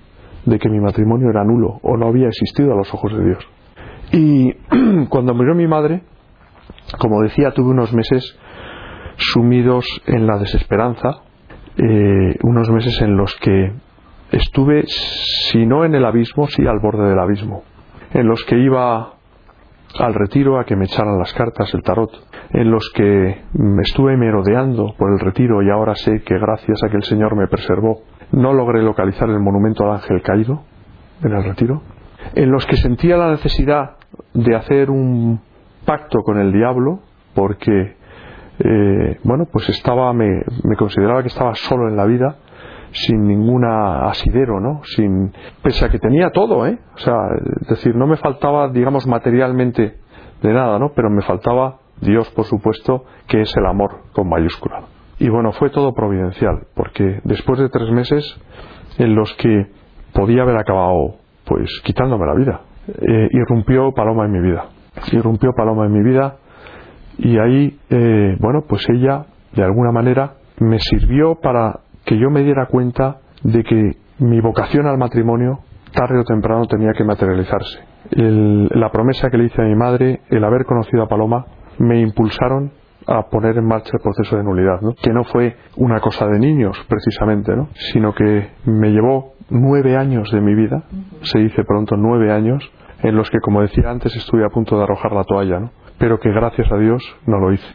de 0.46 0.58
que 0.58 0.68
mi 0.68 0.80
matrimonio 0.80 1.30
era 1.30 1.44
nulo 1.44 1.78
o 1.82 1.96
no 1.96 2.06
había 2.06 2.28
existido 2.28 2.72
a 2.72 2.76
los 2.76 2.92
ojos 2.92 3.12
de 3.12 3.24
Dios. 3.24 3.48
Y 4.12 4.52
cuando 5.08 5.34
murió 5.34 5.54
mi 5.54 5.66
madre, 5.66 6.04
como 6.98 7.22
decía, 7.22 7.52
tuve 7.52 7.70
unos 7.70 7.92
meses 7.92 8.38
sumidos 9.16 9.86
en 10.06 10.26
la 10.26 10.38
desesperanza, 10.38 11.22
eh, 11.76 12.36
unos 12.42 12.70
meses 12.70 13.00
en 13.02 13.16
los 13.16 13.34
que 13.36 13.72
estuve, 14.36 14.84
si 14.86 15.66
no 15.66 15.84
en 15.84 15.94
el 15.94 16.04
abismo, 16.04 16.46
sí 16.48 16.66
al 16.66 16.80
borde 16.80 17.08
del 17.08 17.18
abismo, 17.18 17.62
en 18.12 18.26
los 18.26 18.44
que 18.44 18.58
iba 18.58 19.14
al 19.98 20.14
retiro 20.14 20.58
a 20.58 20.64
que 20.64 20.76
me 20.76 20.86
echaran 20.86 21.18
las 21.18 21.32
cartas, 21.34 21.72
el 21.74 21.82
tarot, 21.82 22.10
en 22.50 22.70
los 22.70 22.90
que 22.94 23.42
me 23.52 23.82
estuve 23.82 24.16
merodeando 24.16 24.94
por 24.98 25.12
el 25.12 25.20
retiro 25.20 25.62
y 25.62 25.70
ahora 25.70 25.94
sé 25.94 26.22
que 26.22 26.38
gracias 26.38 26.82
a 26.82 26.88
que 26.88 26.96
el 26.96 27.04
Señor 27.04 27.36
me 27.36 27.46
preservó, 27.46 28.02
no 28.32 28.52
logré 28.52 28.82
localizar 28.82 29.28
el 29.28 29.38
monumento 29.38 29.84
al 29.84 29.96
ángel 29.96 30.20
caído 30.22 30.62
en 31.22 31.32
el 31.32 31.44
retiro, 31.44 31.82
en 32.34 32.50
los 32.50 32.66
que 32.66 32.76
sentía 32.76 33.16
la 33.16 33.30
necesidad 33.30 33.96
de 34.32 34.56
hacer 34.56 34.90
un 34.90 35.40
pacto 35.84 36.22
con 36.22 36.38
el 36.38 36.52
diablo 36.52 37.00
porque 37.34 37.96
eh, 38.58 39.18
bueno 39.24 39.46
pues 39.50 39.68
estaba 39.68 40.12
me, 40.12 40.42
me 40.62 40.76
consideraba 40.76 41.22
que 41.22 41.28
estaba 41.28 41.54
solo 41.54 41.88
en 41.88 41.96
la 41.96 42.06
vida 42.06 42.36
sin 42.94 43.26
ninguna 43.26 44.06
asidero, 44.06 44.60
¿no? 44.60 44.80
Sin, 44.84 45.32
pese 45.62 45.84
a 45.84 45.88
que 45.88 45.98
tenía 45.98 46.30
todo, 46.30 46.66
¿eh? 46.66 46.78
O 46.94 46.98
sea, 46.98 47.16
es 47.60 47.68
decir, 47.68 47.94
no 47.94 48.06
me 48.06 48.16
faltaba, 48.16 48.68
digamos, 48.68 49.06
materialmente 49.06 49.98
de 50.40 50.52
nada, 50.52 50.78
¿no? 50.78 50.92
Pero 50.94 51.10
me 51.10 51.22
faltaba 51.22 51.78
Dios, 52.00 52.30
por 52.30 52.44
supuesto, 52.44 53.04
que 53.26 53.42
es 53.42 53.56
el 53.56 53.66
amor 53.66 54.02
con 54.12 54.28
mayúscula. 54.28 54.82
Y 55.18 55.28
bueno, 55.28 55.52
fue 55.52 55.70
todo 55.70 55.92
providencial, 55.92 56.66
porque 56.74 57.20
después 57.24 57.58
de 57.58 57.68
tres 57.68 57.90
meses 57.90 58.40
en 58.98 59.14
los 59.14 59.32
que 59.34 59.66
podía 60.12 60.42
haber 60.42 60.56
acabado, 60.56 61.16
pues, 61.44 61.68
quitándome 61.84 62.26
la 62.26 62.34
vida, 62.34 62.60
eh, 62.88 63.28
irrumpió 63.32 63.92
Paloma 63.92 64.26
en 64.26 64.32
mi 64.32 64.40
vida. 64.40 64.66
Irrumpió 65.12 65.52
Paloma 65.56 65.86
en 65.86 65.92
mi 65.92 66.02
vida 66.02 66.36
y 67.18 67.38
ahí, 67.38 67.78
eh, 67.90 68.36
bueno, 68.40 68.64
pues 68.68 68.88
ella, 68.88 69.26
de 69.54 69.64
alguna 69.64 69.92
manera, 69.92 70.34
me 70.58 70.78
sirvió 70.78 71.36
para 71.36 71.80
que 72.04 72.18
yo 72.18 72.30
me 72.30 72.42
diera 72.42 72.66
cuenta 72.66 73.18
de 73.42 73.62
que 73.62 73.96
mi 74.18 74.40
vocación 74.40 74.86
al 74.86 74.98
matrimonio 74.98 75.60
tarde 75.92 76.18
o 76.18 76.24
temprano 76.24 76.66
tenía 76.66 76.92
que 76.92 77.04
materializarse. 77.04 77.78
la 78.10 78.90
promesa 78.90 79.30
que 79.30 79.38
le 79.38 79.44
hice 79.44 79.62
a 79.62 79.64
mi 79.64 79.74
madre, 79.74 80.20
el 80.28 80.44
haber 80.44 80.66
conocido 80.66 81.04
a 81.04 81.08
Paloma, 81.08 81.46
me 81.78 82.00
impulsaron 82.00 82.72
a 83.06 83.22
poner 83.28 83.56
en 83.56 83.66
marcha 83.66 83.90
el 83.94 84.02
proceso 84.02 84.36
de 84.36 84.44
nulidad, 84.44 84.80
que 85.02 85.12
no 85.12 85.24
fue 85.24 85.56
una 85.76 86.00
cosa 86.00 86.26
de 86.26 86.38
niños 86.38 86.76
precisamente, 86.88 87.54
¿no? 87.54 87.68
sino 87.92 88.14
que 88.14 88.50
me 88.66 88.90
llevó 88.90 89.34
nueve 89.50 89.96
años 89.96 90.30
de 90.30 90.40
mi 90.40 90.54
vida, 90.54 90.84
se 91.22 91.38
dice 91.38 91.64
pronto 91.64 91.96
nueve 91.96 92.32
años, 92.32 92.70
en 93.02 93.16
los 93.16 93.30
que, 93.30 93.38
como 93.40 93.60
decía 93.62 93.90
antes, 93.90 94.14
estuve 94.16 94.44
a 94.44 94.48
punto 94.48 94.76
de 94.76 94.84
arrojar 94.84 95.12
la 95.12 95.24
toalla, 95.24 95.60
¿no? 95.60 95.70
pero 95.98 96.18
que 96.18 96.30
gracias 96.30 96.70
a 96.72 96.76
Dios 96.76 97.02
no 97.26 97.38
lo 97.38 97.52
hice. 97.52 97.66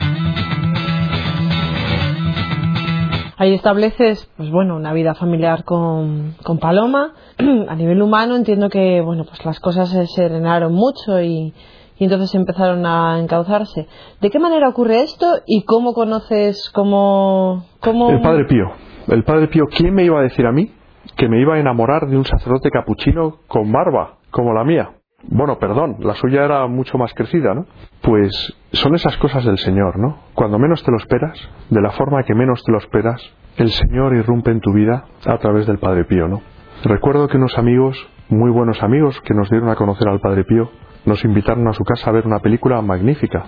Ahí 3.40 3.54
estableces, 3.54 4.30
pues 4.36 4.52
bueno, 4.52 4.76
una 4.76 4.92
vida 4.92 5.16
familiar 5.16 5.64
con, 5.64 6.36
con 6.44 6.60
Paloma. 6.60 7.14
a 7.70 7.76
nivel 7.76 8.02
humano 8.02 8.36
entiendo 8.36 8.68
que, 8.70 9.00
bueno, 9.00 9.24
pues 9.24 9.46
las 9.46 9.62
cosas 9.62 9.90
se 9.90 10.08
serenaron 10.08 10.74
mucho 10.74 11.22
y, 11.22 11.54
y 11.98 12.04
entonces 12.04 12.36
empezaron 12.36 12.86
a 12.86 13.18
encauzarse. 13.18 13.88
¿De 14.20 14.30
qué 14.30 14.40
manera 14.40 14.68
ocurre 14.68 15.04
esto 15.04 15.26
y 15.48 15.64
cómo 15.64 15.94
conoces, 15.94 16.70
cómo, 16.76 17.64
cómo... 17.80 18.10
El 18.10 18.20
Padre 18.20 18.44
Pío. 18.44 18.66
El 19.08 19.24
Padre 19.24 19.48
Pío, 19.48 19.68
¿quién 19.74 19.94
me 19.94 20.04
iba 20.04 20.20
a 20.20 20.24
decir 20.24 20.46
a 20.46 20.52
mí 20.52 20.74
que 21.16 21.30
me 21.30 21.40
iba 21.40 21.56
a 21.56 21.60
enamorar 21.60 22.10
de 22.10 22.18
un 22.18 22.26
sacerdote 22.26 22.70
capuchino 22.70 23.38
con 23.48 23.72
barba, 23.72 24.18
como 24.32 24.54
la 24.54 24.66
mía? 24.66 24.99
Bueno, 25.24 25.60
perdón, 25.60 25.98
la 26.00 26.16
suya 26.16 26.46
era 26.46 26.66
mucho 26.68 26.98
más 26.98 27.14
crecida, 27.14 27.54
¿no? 27.54 27.66
Pues 28.02 28.32
son 28.72 28.96
esas 28.96 29.18
cosas 29.18 29.44
del 29.44 29.58
Señor, 29.58 30.00
¿no? 30.00 30.18
Cuando 30.34 30.58
menos 30.58 30.82
te 30.84 30.92
lo 30.92 30.98
esperas, 30.98 31.38
de 31.70 31.82
la 31.82 31.92
forma 31.92 32.24
que 32.24 32.34
menos 32.34 32.64
te 32.64 32.72
lo 32.72 32.78
esperas, 32.78 33.22
el 33.58 33.70
Señor 33.70 34.16
irrumpe 34.16 34.52
en 34.52 34.62
tu 34.62 34.72
vida 34.72 35.06
a 35.26 35.38
través 35.38 35.68
del 35.68 35.78
Padre 35.78 36.06
Pío, 36.06 36.28
¿no? 36.28 36.42
Recuerdo 36.84 37.28
que 37.28 37.38
unos 37.38 37.58
amigos, 37.58 37.98
muy 38.30 38.50
buenos 38.50 38.82
amigos, 38.82 39.20
que 39.22 39.34
nos 39.34 39.50
dieron 39.50 39.70
a 39.70 39.76
conocer 39.76 40.08
al 40.08 40.22
Padre 40.22 40.46
Pío, 40.46 40.72
nos 41.06 41.24
invitaron 41.26 41.68
a 41.68 41.74
su 41.74 41.84
casa 41.84 42.10
a 42.10 42.14
ver 42.14 42.26
una 42.26 42.40
película 42.40 42.82
magnífica, 42.82 43.46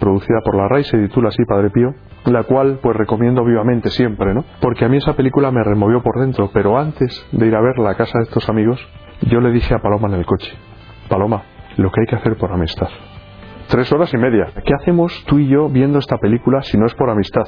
producida 0.00 0.40
por 0.44 0.56
la 0.56 0.66
RAI, 0.66 0.82
se 0.82 0.98
titula 0.98 1.28
así 1.28 1.44
Padre 1.44 1.70
Pío, 1.70 1.94
la 2.24 2.42
cual 2.42 2.80
pues 2.82 2.96
recomiendo 2.96 3.44
vivamente 3.44 3.90
siempre, 3.90 4.34
¿no? 4.34 4.44
Porque 4.60 4.84
a 4.84 4.88
mí 4.88 4.96
esa 4.96 5.14
película 5.14 5.52
me 5.52 5.62
removió 5.62 6.02
por 6.02 6.18
dentro, 6.18 6.50
pero 6.52 6.76
antes 6.76 7.24
de 7.30 7.46
ir 7.46 7.54
a 7.54 7.60
ver 7.60 7.78
la 7.78 7.94
casa 7.94 8.18
de 8.18 8.24
estos 8.24 8.48
amigos, 8.48 8.84
yo 9.30 9.40
le 9.40 9.52
dije 9.52 9.74
a 9.74 9.78
Paloma 9.78 10.08
en 10.08 10.14
el 10.14 10.26
coche, 10.26 10.52
Paloma, 11.12 11.42
lo 11.76 11.90
que 11.90 12.00
hay 12.00 12.06
que 12.06 12.16
hacer 12.16 12.38
por 12.38 12.50
amistad. 12.52 12.88
Tres 13.68 13.92
horas 13.92 14.14
y 14.14 14.16
media. 14.16 14.46
¿Qué 14.64 14.72
hacemos 14.72 15.12
tú 15.26 15.38
y 15.38 15.46
yo 15.46 15.68
viendo 15.68 15.98
esta 15.98 16.16
película 16.16 16.62
si 16.62 16.78
no 16.78 16.86
es 16.86 16.94
por 16.94 17.10
amistad? 17.10 17.46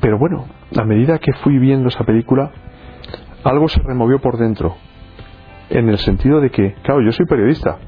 Pero 0.00 0.16
bueno, 0.16 0.46
a 0.78 0.84
medida 0.84 1.18
que 1.18 1.32
fui 1.42 1.58
viendo 1.58 1.88
esa 1.88 2.04
película, 2.04 2.52
algo 3.42 3.66
se 3.66 3.80
removió 3.82 4.20
por 4.20 4.38
dentro. 4.38 4.76
En 5.70 5.88
el 5.88 5.98
sentido 5.98 6.40
de 6.40 6.50
que, 6.50 6.74
claro, 6.84 7.02
yo 7.02 7.10
soy 7.10 7.26
periodista, 7.26 7.78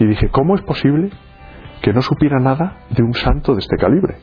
y 0.00 0.04
dije, 0.04 0.28
¿cómo 0.30 0.56
es 0.56 0.62
posible 0.62 1.10
que 1.84 1.92
no 1.92 2.00
supiera 2.00 2.40
nada 2.40 2.78
de 2.88 3.02
un 3.02 3.12
santo 3.12 3.52
de 3.52 3.60
este 3.60 3.76
calibre? 3.76 4.16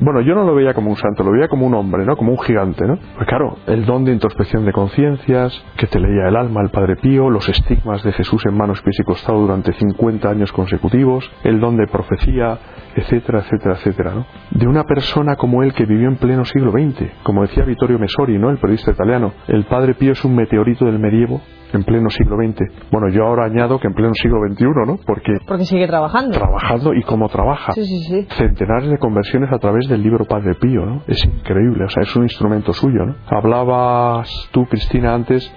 Bueno, 0.00 0.20
yo 0.20 0.36
no 0.36 0.44
lo 0.44 0.54
veía 0.54 0.72
como 0.72 0.90
un 0.90 0.96
santo, 0.96 1.24
lo 1.24 1.32
veía 1.32 1.48
como 1.48 1.66
un 1.66 1.74
hombre, 1.74 2.06
¿no? 2.06 2.14
Como 2.14 2.30
un 2.30 2.38
gigante, 2.38 2.86
¿no? 2.86 2.96
Pues 3.16 3.26
claro, 3.26 3.56
el 3.66 3.84
don 3.84 4.04
de 4.04 4.12
introspección 4.12 4.64
de 4.64 4.72
conciencias, 4.72 5.52
que 5.76 5.88
te 5.88 5.98
leía 5.98 6.28
el 6.28 6.36
alma 6.36 6.62
el 6.62 6.70
Padre 6.70 6.94
Pío, 6.94 7.28
los 7.28 7.48
estigmas 7.48 8.04
de 8.04 8.12
Jesús 8.12 8.46
en 8.46 8.56
manos, 8.56 8.80
pies 8.82 9.00
y 9.00 9.02
costado 9.02 9.40
durante 9.40 9.72
50 9.72 10.30
años 10.30 10.52
consecutivos, 10.52 11.28
el 11.42 11.58
don 11.58 11.76
de 11.76 11.88
profecía, 11.88 12.56
etcétera, 12.94 13.40
etcétera, 13.40 13.74
etcétera, 13.74 14.14
¿no? 14.14 14.26
De 14.52 14.68
una 14.68 14.84
persona 14.84 15.34
como 15.34 15.64
él 15.64 15.72
que 15.72 15.86
vivió 15.86 16.06
en 16.06 16.18
pleno 16.18 16.44
siglo 16.44 16.70
XX, 16.70 17.10
como 17.24 17.42
decía 17.42 17.64
Vittorio 17.64 17.98
Messori, 17.98 18.38
¿no? 18.38 18.50
El 18.50 18.58
periodista 18.58 18.92
italiano, 18.92 19.32
el 19.48 19.64
Padre 19.64 19.94
Pío 19.94 20.12
es 20.12 20.24
un 20.24 20.36
meteorito 20.36 20.84
del 20.84 21.00
medievo 21.00 21.40
en 21.72 21.82
pleno 21.84 22.08
siglo 22.10 22.36
XX. 22.36 22.90
Bueno, 22.90 23.08
yo 23.08 23.24
ahora 23.24 23.44
añado 23.44 23.78
que 23.78 23.88
en 23.88 23.94
pleno 23.94 24.14
siglo 24.14 24.38
XXI, 24.48 24.64
¿no? 24.86 24.98
Porque, 25.06 25.32
Porque 25.46 25.64
sigue 25.64 25.86
trabajando. 25.86 26.38
Trabajando 26.38 26.94
y 26.94 27.02
como 27.08 27.26
trabaja. 27.30 27.72
Sí, 27.72 27.84
sí, 27.84 28.04
sí. 28.04 28.26
Centenares 28.36 28.90
de 28.90 28.98
conversiones 28.98 29.50
a 29.50 29.58
través 29.58 29.88
del 29.88 30.02
libro 30.02 30.26
Padre 30.26 30.54
Pío, 30.56 30.84
¿no? 30.84 31.02
Es 31.06 31.24
increíble, 31.24 31.84
o 31.84 31.88
sea, 31.88 32.02
es 32.02 32.14
un 32.14 32.24
instrumento 32.24 32.74
suyo, 32.74 33.06
¿no? 33.06 33.14
Hablabas 33.30 34.28
tú, 34.52 34.66
Cristina, 34.66 35.14
antes 35.14 35.50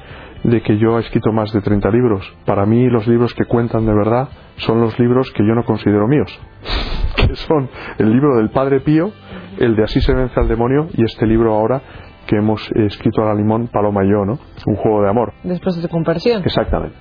de 0.45 0.61
que 0.61 0.77
yo 0.77 0.97
he 0.97 1.01
escrito 1.01 1.33
más 1.33 1.51
de 1.51 1.59
30 1.59 1.89
libros. 1.89 2.25
Para 2.45 2.65
mí 2.65 2.89
los 2.89 3.05
libros 3.05 3.33
que 3.33 3.43
cuentan 3.43 3.85
de 3.85 3.93
verdad 3.93 4.29
son 4.59 4.79
los 4.79 4.97
libros 4.97 5.29
que 5.31 5.45
yo 5.45 5.53
no 5.53 5.65
considero 5.65 6.07
míos, 6.07 6.31
que 7.17 7.35
son 7.35 7.69
el 7.97 8.09
libro 8.09 8.37
del 8.37 8.49
Padre 8.51 8.79
Pío, 8.79 9.11
el 9.59 9.75
de 9.75 9.83
Así 9.83 9.99
se 9.99 10.13
vence 10.13 10.39
al 10.39 10.47
demonio 10.47 10.87
y 10.93 11.03
este 11.03 11.27
libro 11.27 11.53
ahora 11.53 11.81
que 12.27 12.37
hemos 12.37 12.65
escrito 12.75 13.23
a 13.23 13.25
la 13.25 13.33
limón 13.33 13.67
Paloma 13.67 14.05
y 14.05 14.09
yo, 14.09 14.23
¿no? 14.25 14.39
Un 14.65 14.75
juego 14.77 15.01
de 15.01 15.09
amor. 15.09 15.33
Después 15.43 15.75
de 15.75 15.81
tu 15.81 15.89
conversión. 15.89 16.43
Exactamente. 16.45 16.95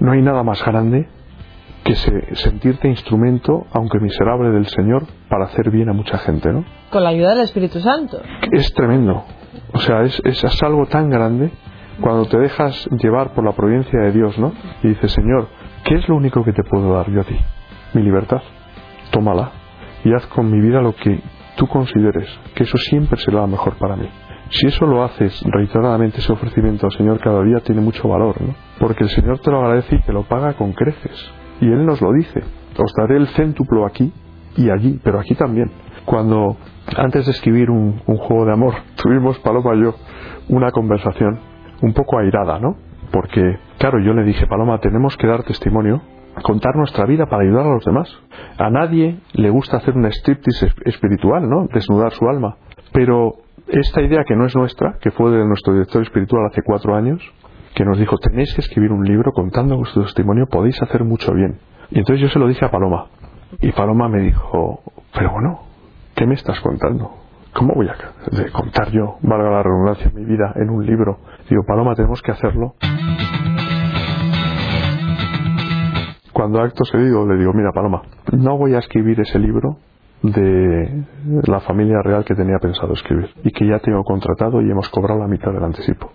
No 0.00 0.12
hay 0.12 0.22
nada 0.22 0.42
más 0.42 0.64
grande 0.64 1.08
que 1.94 2.36
sentirte 2.36 2.88
instrumento, 2.88 3.66
aunque 3.72 3.98
miserable, 3.98 4.50
del 4.50 4.66
Señor 4.66 5.04
para 5.28 5.46
hacer 5.46 5.70
bien 5.70 5.88
a 5.88 5.92
mucha 5.92 6.18
gente, 6.18 6.52
¿no? 6.52 6.64
Con 6.90 7.02
la 7.02 7.10
ayuda 7.10 7.30
del 7.30 7.40
Espíritu 7.40 7.80
Santo. 7.80 8.20
Es 8.52 8.72
tremendo. 8.74 9.24
O 9.72 9.78
sea, 9.78 10.02
es, 10.02 10.20
es, 10.24 10.62
algo 10.62 10.86
tan 10.86 11.10
grande 11.10 11.50
cuando 12.00 12.26
te 12.26 12.38
dejas 12.38 12.88
llevar 13.02 13.34
por 13.34 13.44
la 13.44 13.52
providencia 13.52 14.00
de 14.00 14.12
Dios, 14.12 14.38
¿no? 14.38 14.52
Y 14.82 14.88
dices, 14.88 15.12
Señor, 15.12 15.48
¿qué 15.84 15.96
es 15.96 16.08
lo 16.08 16.16
único 16.16 16.44
que 16.44 16.52
te 16.52 16.62
puedo 16.62 16.94
dar 16.94 17.10
yo 17.10 17.20
a 17.20 17.24
ti? 17.24 17.36
Mi 17.94 18.02
libertad. 18.02 18.42
Tómala 19.10 19.50
y 20.04 20.14
haz 20.14 20.26
con 20.26 20.50
mi 20.50 20.60
vida 20.60 20.80
lo 20.80 20.94
que 20.94 21.20
tú 21.56 21.66
consideres, 21.66 22.28
que 22.54 22.64
eso 22.64 22.78
siempre 22.78 23.18
será 23.18 23.40
lo 23.40 23.48
mejor 23.48 23.74
para 23.74 23.96
mí. 23.96 24.08
Si 24.50 24.66
eso 24.66 24.86
lo 24.86 25.04
haces 25.04 25.40
reiteradamente, 25.44 26.18
ese 26.18 26.32
ofrecimiento 26.32 26.86
al 26.86 26.92
Señor 26.92 27.20
cada 27.20 27.42
día 27.44 27.60
tiene 27.60 27.80
mucho 27.80 28.08
valor, 28.08 28.40
¿no? 28.40 28.54
Porque 28.78 29.04
el 29.04 29.10
Señor 29.10 29.38
te 29.40 29.50
lo 29.50 29.58
agradece 29.58 29.96
y 29.96 30.02
te 30.02 30.12
lo 30.12 30.24
paga 30.24 30.54
con 30.54 30.72
creces. 30.72 31.39
Y 31.60 31.66
Él 31.66 31.84
nos 31.86 32.00
lo 32.00 32.12
dice. 32.12 32.40
Os 32.78 32.92
daré 32.96 33.16
el 33.16 33.28
céntuplo 33.28 33.86
aquí 33.86 34.12
y 34.56 34.70
allí, 34.70 35.00
pero 35.02 35.20
aquí 35.20 35.34
también. 35.34 35.70
Cuando, 36.04 36.56
antes 36.96 37.26
de 37.26 37.32
escribir 37.32 37.70
un, 37.70 38.00
juego 38.06 38.46
de 38.46 38.52
amor, 38.52 38.74
tuvimos 39.02 39.38
Paloma 39.40 39.74
y 39.74 39.82
yo 39.82 39.94
una 40.48 40.70
conversación 40.70 41.38
un 41.82 41.92
poco 41.92 42.18
airada, 42.18 42.58
¿no? 42.58 42.76
Porque, 43.12 43.58
claro, 43.78 43.98
yo 44.00 44.12
le 44.12 44.24
dije, 44.24 44.46
Paloma, 44.46 44.78
tenemos 44.78 45.16
que 45.16 45.26
dar 45.26 45.42
testimonio 45.42 46.02
contar 46.42 46.76
nuestra 46.76 47.06
vida 47.06 47.26
para 47.26 47.42
ayudar 47.42 47.66
a 47.66 47.74
los 47.74 47.84
demás. 47.84 48.08
A 48.58 48.70
nadie 48.70 49.18
le 49.34 49.50
gusta 49.50 49.78
hacer 49.78 49.96
un 49.96 50.06
striptease 50.06 50.68
espiritual, 50.84 51.48
¿no? 51.48 51.66
Desnudar 51.72 52.12
su 52.12 52.28
alma. 52.28 52.56
Pero 52.92 53.34
esta 53.66 54.00
idea 54.00 54.24
que 54.26 54.36
no 54.36 54.46
es 54.46 54.56
nuestra, 54.56 54.96
que 55.00 55.10
fue 55.10 55.30
de 55.30 55.44
nuestro 55.44 55.72
director 55.72 56.02
espiritual 56.02 56.46
hace 56.46 56.62
cuatro 56.64 56.94
años, 56.94 57.22
que 57.74 57.84
nos 57.84 57.98
dijo, 57.98 58.16
tenéis 58.18 58.52
que 58.54 58.60
escribir 58.60 58.92
un 58.92 59.04
libro 59.04 59.32
contando 59.32 59.76
vuestro 59.76 60.02
testimonio, 60.02 60.46
podéis 60.46 60.80
hacer 60.82 61.04
mucho 61.04 61.32
bien. 61.32 61.58
Y 61.90 61.98
entonces 61.98 62.22
yo 62.22 62.28
se 62.28 62.38
lo 62.38 62.48
dije 62.48 62.64
a 62.64 62.70
Paloma. 62.70 63.06
Y 63.60 63.72
Paloma 63.72 64.08
me 64.08 64.20
dijo, 64.20 64.82
pero 65.14 65.32
bueno, 65.32 65.60
¿qué 66.14 66.26
me 66.26 66.34
estás 66.34 66.60
contando? 66.60 67.12
¿Cómo 67.52 67.74
voy 67.74 67.88
a 67.88 67.96
contar 68.52 68.90
yo, 68.90 69.16
valga 69.22 69.50
la 69.50 69.62
redundancia, 69.62 70.10
mi 70.14 70.24
vida 70.24 70.52
en 70.56 70.70
un 70.70 70.86
libro? 70.86 71.18
Digo, 71.48 71.62
Paloma, 71.66 71.94
tenemos 71.94 72.22
que 72.22 72.30
hacerlo. 72.30 72.74
Cuando 76.32 76.62
acto 76.62 76.84
seguido 76.84 77.26
le 77.26 77.36
digo, 77.36 77.52
mira 77.52 77.72
Paloma, 77.72 78.02
no 78.32 78.56
voy 78.56 78.74
a 78.74 78.78
escribir 78.78 79.20
ese 79.20 79.38
libro 79.38 79.78
de 80.22 81.04
la 81.46 81.60
familia 81.60 82.02
real 82.02 82.24
que 82.24 82.34
tenía 82.34 82.58
pensado 82.58 82.92
escribir 82.92 83.30
y 83.42 83.50
que 83.50 83.66
ya 83.66 83.78
tengo 83.80 84.04
contratado 84.04 84.62
y 84.62 84.70
hemos 84.70 84.88
cobrado 84.90 85.20
la 85.20 85.26
mitad 85.26 85.52
del 85.52 85.64
anticipo. 85.64 86.12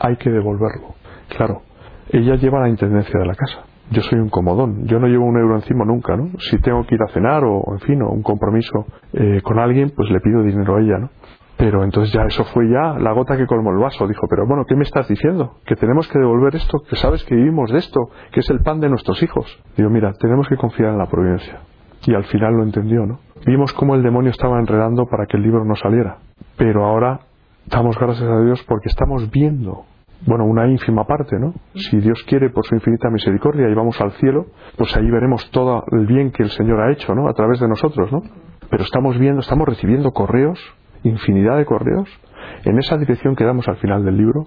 Hay 0.00 0.16
que 0.16 0.30
devolverlo. 0.30 0.94
Claro, 1.28 1.62
ella 2.10 2.36
lleva 2.36 2.60
la 2.60 2.68
intendencia 2.68 3.18
de 3.18 3.26
la 3.26 3.34
casa. 3.34 3.64
Yo 3.90 4.02
soy 4.02 4.18
un 4.18 4.28
comodón. 4.28 4.86
Yo 4.86 4.98
no 4.98 5.06
llevo 5.06 5.24
un 5.24 5.38
euro 5.38 5.56
encima 5.56 5.84
nunca, 5.84 6.16
¿no? 6.16 6.30
Si 6.38 6.58
tengo 6.60 6.84
que 6.86 6.94
ir 6.94 7.00
a 7.02 7.12
cenar 7.12 7.42
o, 7.44 7.62
en 7.72 7.80
fin, 7.80 8.02
o 8.02 8.10
un 8.10 8.22
compromiso 8.22 8.84
eh, 9.14 9.40
con 9.42 9.58
alguien, 9.58 9.92
pues 9.96 10.10
le 10.10 10.20
pido 10.20 10.42
dinero 10.42 10.76
a 10.76 10.80
ella, 10.80 10.98
¿no? 10.98 11.10
Pero 11.56 11.82
entonces 11.82 12.12
ya 12.12 12.22
eso 12.22 12.44
fue 12.44 12.68
ya 12.70 12.98
la 13.00 13.12
gota 13.12 13.36
que 13.36 13.46
colmó 13.46 13.70
el 13.72 13.78
vaso. 13.78 14.06
Dijo, 14.06 14.26
pero 14.28 14.46
bueno, 14.46 14.64
¿qué 14.68 14.76
me 14.76 14.84
estás 14.84 15.08
diciendo? 15.08 15.56
Que 15.64 15.74
tenemos 15.74 16.06
que 16.06 16.18
devolver 16.18 16.54
esto, 16.54 16.78
que 16.88 16.96
sabes 16.96 17.24
que 17.24 17.34
vivimos 17.34 17.70
de 17.72 17.78
esto, 17.78 18.10
que 18.30 18.40
es 18.40 18.50
el 18.50 18.60
pan 18.60 18.78
de 18.78 18.88
nuestros 18.88 19.22
hijos. 19.22 19.46
Digo, 19.76 19.90
mira, 19.90 20.12
tenemos 20.20 20.48
que 20.48 20.56
confiar 20.56 20.92
en 20.92 20.98
la 20.98 21.06
providencia. 21.06 21.60
Y 22.06 22.14
al 22.14 22.24
final 22.24 22.54
lo 22.54 22.62
entendió, 22.62 23.06
¿no? 23.06 23.18
Vimos 23.44 23.72
cómo 23.72 23.96
el 23.96 24.02
demonio 24.02 24.30
estaba 24.30 24.60
enredando 24.60 25.06
para 25.06 25.26
que 25.26 25.36
el 25.36 25.42
libro 25.42 25.64
no 25.64 25.74
saliera. 25.74 26.18
Pero 26.56 26.84
ahora 26.84 27.20
damos 27.70 27.98
gracias 27.98 28.28
a 28.28 28.40
Dios 28.40 28.64
porque 28.66 28.88
estamos 28.88 29.30
viendo, 29.30 29.84
bueno, 30.26 30.44
una 30.44 30.66
ínfima 30.68 31.04
parte, 31.04 31.38
¿no? 31.38 31.54
Si 31.74 31.98
Dios 31.98 32.22
quiere 32.24 32.50
por 32.50 32.66
su 32.66 32.74
infinita 32.74 33.10
misericordia 33.10 33.68
y 33.68 33.74
vamos 33.74 34.00
al 34.00 34.12
cielo, 34.12 34.46
pues 34.76 34.96
ahí 34.96 35.10
veremos 35.10 35.50
todo 35.50 35.84
el 35.92 36.06
bien 36.06 36.30
que 36.30 36.42
el 36.42 36.50
Señor 36.50 36.80
ha 36.80 36.92
hecho, 36.92 37.14
¿no? 37.14 37.28
A 37.28 37.34
través 37.34 37.60
de 37.60 37.68
nosotros, 37.68 38.10
¿no? 38.12 38.22
Pero 38.70 38.84
estamos 38.84 39.18
viendo, 39.18 39.40
estamos 39.40 39.68
recibiendo 39.68 40.10
correos 40.10 40.58
infinidad 41.04 41.58
de 41.58 41.64
correos 41.64 42.08
en 42.64 42.78
esa 42.78 42.96
dirección 42.96 43.36
que 43.36 43.44
damos 43.44 43.68
al 43.68 43.76
final 43.76 44.04
del 44.04 44.16
libro 44.16 44.46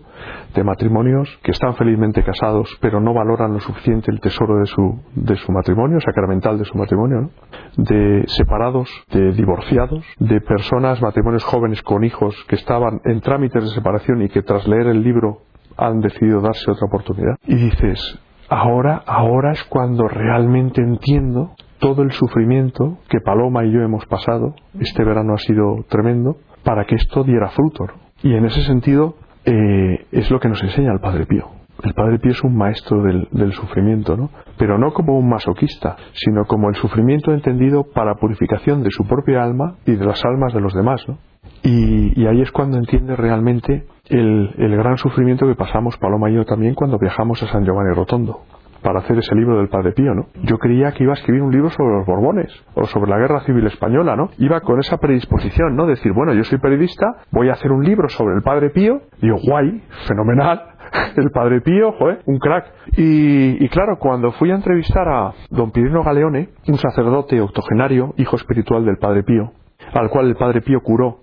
de 0.54 0.64
matrimonios 0.64 1.40
que 1.44 1.52
están 1.52 1.76
felizmente 1.76 2.24
casados 2.24 2.78
pero 2.82 3.00
no 3.00 3.14
valoran 3.14 3.54
lo 3.54 3.60
suficiente 3.60 4.12
el 4.12 4.20
tesoro 4.20 4.60
de 4.60 4.66
su, 4.66 5.00
de 5.16 5.36
su 5.36 5.52
matrimonio, 5.52 6.00
sacramental 6.00 6.58
de 6.58 6.66
su 6.66 6.78
matrimonio, 6.78 7.30
de 7.78 8.24
separados, 8.28 8.90
de 9.12 9.32
divorciados, 9.34 10.06
de 10.20 10.42
personas, 10.42 11.02
matrimonios 11.02 11.44
jóvenes 11.44 11.82
con 11.82 12.04
hijos 12.04 12.36
que 12.48 12.56
estaban 12.56 13.00
en 13.06 13.22
trámites 13.22 13.64
de 13.64 13.70
separación 13.70 14.22
y 14.22 14.30
que 14.30 14.42
tras 14.42 14.68
leer 14.68 14.88
el 14.88 15.04
libro 15.04 15.40
han 15.78 16.00
decidido 16.02 16.42
darse 16.42 16.70
otra 16.70 16.88
oportunidad. 16.88 17.38
Y 17.46 17.56
dices, 17.56 18.20
ahora, 18.50 19.02
ahora 19.06 19.52
es 19.52 19.64
cuando 19.66 20.08
realmente 20.08 20.82
entiendo 20.82 21.52
todo 21.80 22.04
el 22.04 22.12
sufrimiento 22.12 23.00
que 23.10 23.20
Paloma 23.22 23.66
y 23.66 23.72
yo 23.72 23.82
hemos 23.82 24.06
pasado, 24.06 24.54
este 24.80 25.04
verano 25.04 25.34
ha 25.34 25.38
sido 25.40 25.84
tremendo, 25.90 26.38
para 26.64 26.86
que 26.86 26.96
esto 26.96 27.24
diera 27.24 27.50
fruto. 27.50 27.86
Y 28.24 28.34
en 28.36 28.46
ese 28.46 28.62
sentido 28.64 29.16
eh, 29.46 30.06
es 30.12 30.30
lo 30.30 30.40
que 30.40 30.50
nos 30.50 30.62
enseña 30.62 30.92
el 30.92 31.00
Padre 31.00 31.26
Pío. 31.26 31.48
El 31.84 31.94
Padre 31.94 32.20
Pío 32.20 32.32
es 32.32 32.44
un 32.44 32.56
maestro 32.56 33.02
del, 33.02 33.28
del, 33.32 33.54
sufrimiento, 33.54 34.16
¿no? 34.16 34.30
Pero 34.58 34.78
no 34.78 34.94
como 34.94 35.18
un 35.18 35.28
masoquista, 35.28 35.98
sino 36.14 36.46
como 36.46 36.70
el 36.70 36.76
sufrimiento 36.76 37.34
entendido 37.34 37.84
para 37.84 38.16
purificación 38.16 38.84
de 38.84 38.92
su 38.92 39.08
propia 39.08 39.44
alma 39.44 39.78
y 39.86 39.96
de 39.96 40.06
las 40.06 40.24
almas 40.24 40.54
de 40.54 40.62
los 40.62 40.74
demás, 40.76 41.04
¿no? 41.08 41.18
Y, 41.64 42.22
y 42.22 42.28
ahí 42.28 42.42
es 42.42 42.52
cuando 42.52 42.78
entiende 42.78 43.16
realmente 43.16 43.86
el, 44.10 44.54
el, 44.58 44.78
gran 44.78 44.98
sufrimiento 44.98 45.48
que 45.48 45.56
pasamos 45.56 45.98
Paloma 45.98 46.30
y 46.30 46.36
yo 46.36 46.46
también 46.46 46.76
cuando 46.76 47.00
viajamos 47.00 47.42
a 47.42 47.48
San 47.48 47.66
Giovanni 47.66 47.96
Rotondo 47.96 48.42
para 48.82 49.00
hacer 49.00 49.18
ese 49.18 49.36
libro 49.36 49.58
del 49.58 49.70
Padre 49.70 49.92
Pío, 49.94 50.14
¿no? 50.14 50.28
Yo 50.44 50.58
creía 50.58 50.92
que 50.92 51.04
iba 51.04 51.14
a 51.14 51.16
escribir 51.16 51.42
un 51.42 51.52
libro 51.52 51.70
sobre 51.70 51.98
los 51.98 52.06
Borbones 52.06 52.52
o 52.74 52.86
sobre 52.86 53.10
la 53.10 53.18
Guerra 53.18 53.42
Civil 53.42 53.66
Española, 53.68 54.16
¿no? 54.16 54.30
Iba 54.38 54.62
con 54.62 54.80
esa 54.80 54.98
predisposición, 54.98 55.76
¿no? 55.76 55.86
Decir, 55.86 56.12
bueno, 56.14 56.34
yo 56.34 56.44
soy 56.44 56.60
periodista, 56.60 57.06
voy 57.32 57.50
a 57.50 57.54
hacer 57.54 57.72
un 57.72 57.84
libro 57.84 58.10
sobre 58.10 58.36
el 58.36 58.42
Padre 58.42 58.70
Pío. 58.70 59.02
Digo, 59.22 59.38
guay, 59.44 59.84
fenomenal, 60.08 60.62
el 61.16 61.30
Padre 61.32 61.62
Pío, 61.62 61.92
joder, 61.94 62.22
un 62.26 62.40
crack. 62.40 62.66
Y, 62.98 63.64
y, 63.64 63.70
claro, 63.70 63.98
cuando 64.00 64.32
fui 64.34 64.52
a 64.52 64.56
entrevistar 64.56 65.08
a 65.08 65.34
don 65.50 65.72
Pirino 65.72 66.04
Galeone, 66.04 66.50
un 66.68 66.78
sacerdote 66.78 67.40
octogenario, 67.42 68.14
hijo 68.18 68.36
espiritual 68.36 68.86
del 68.86 68.98
Padre 68.98 69.24
Pío, 69.24 69.52
al 69.94 70.10
cual 70.10 70.28
el 70.28 70.36
Padre 70.36 70.62
Pío 70.62 70.82
curó 70.82 71.20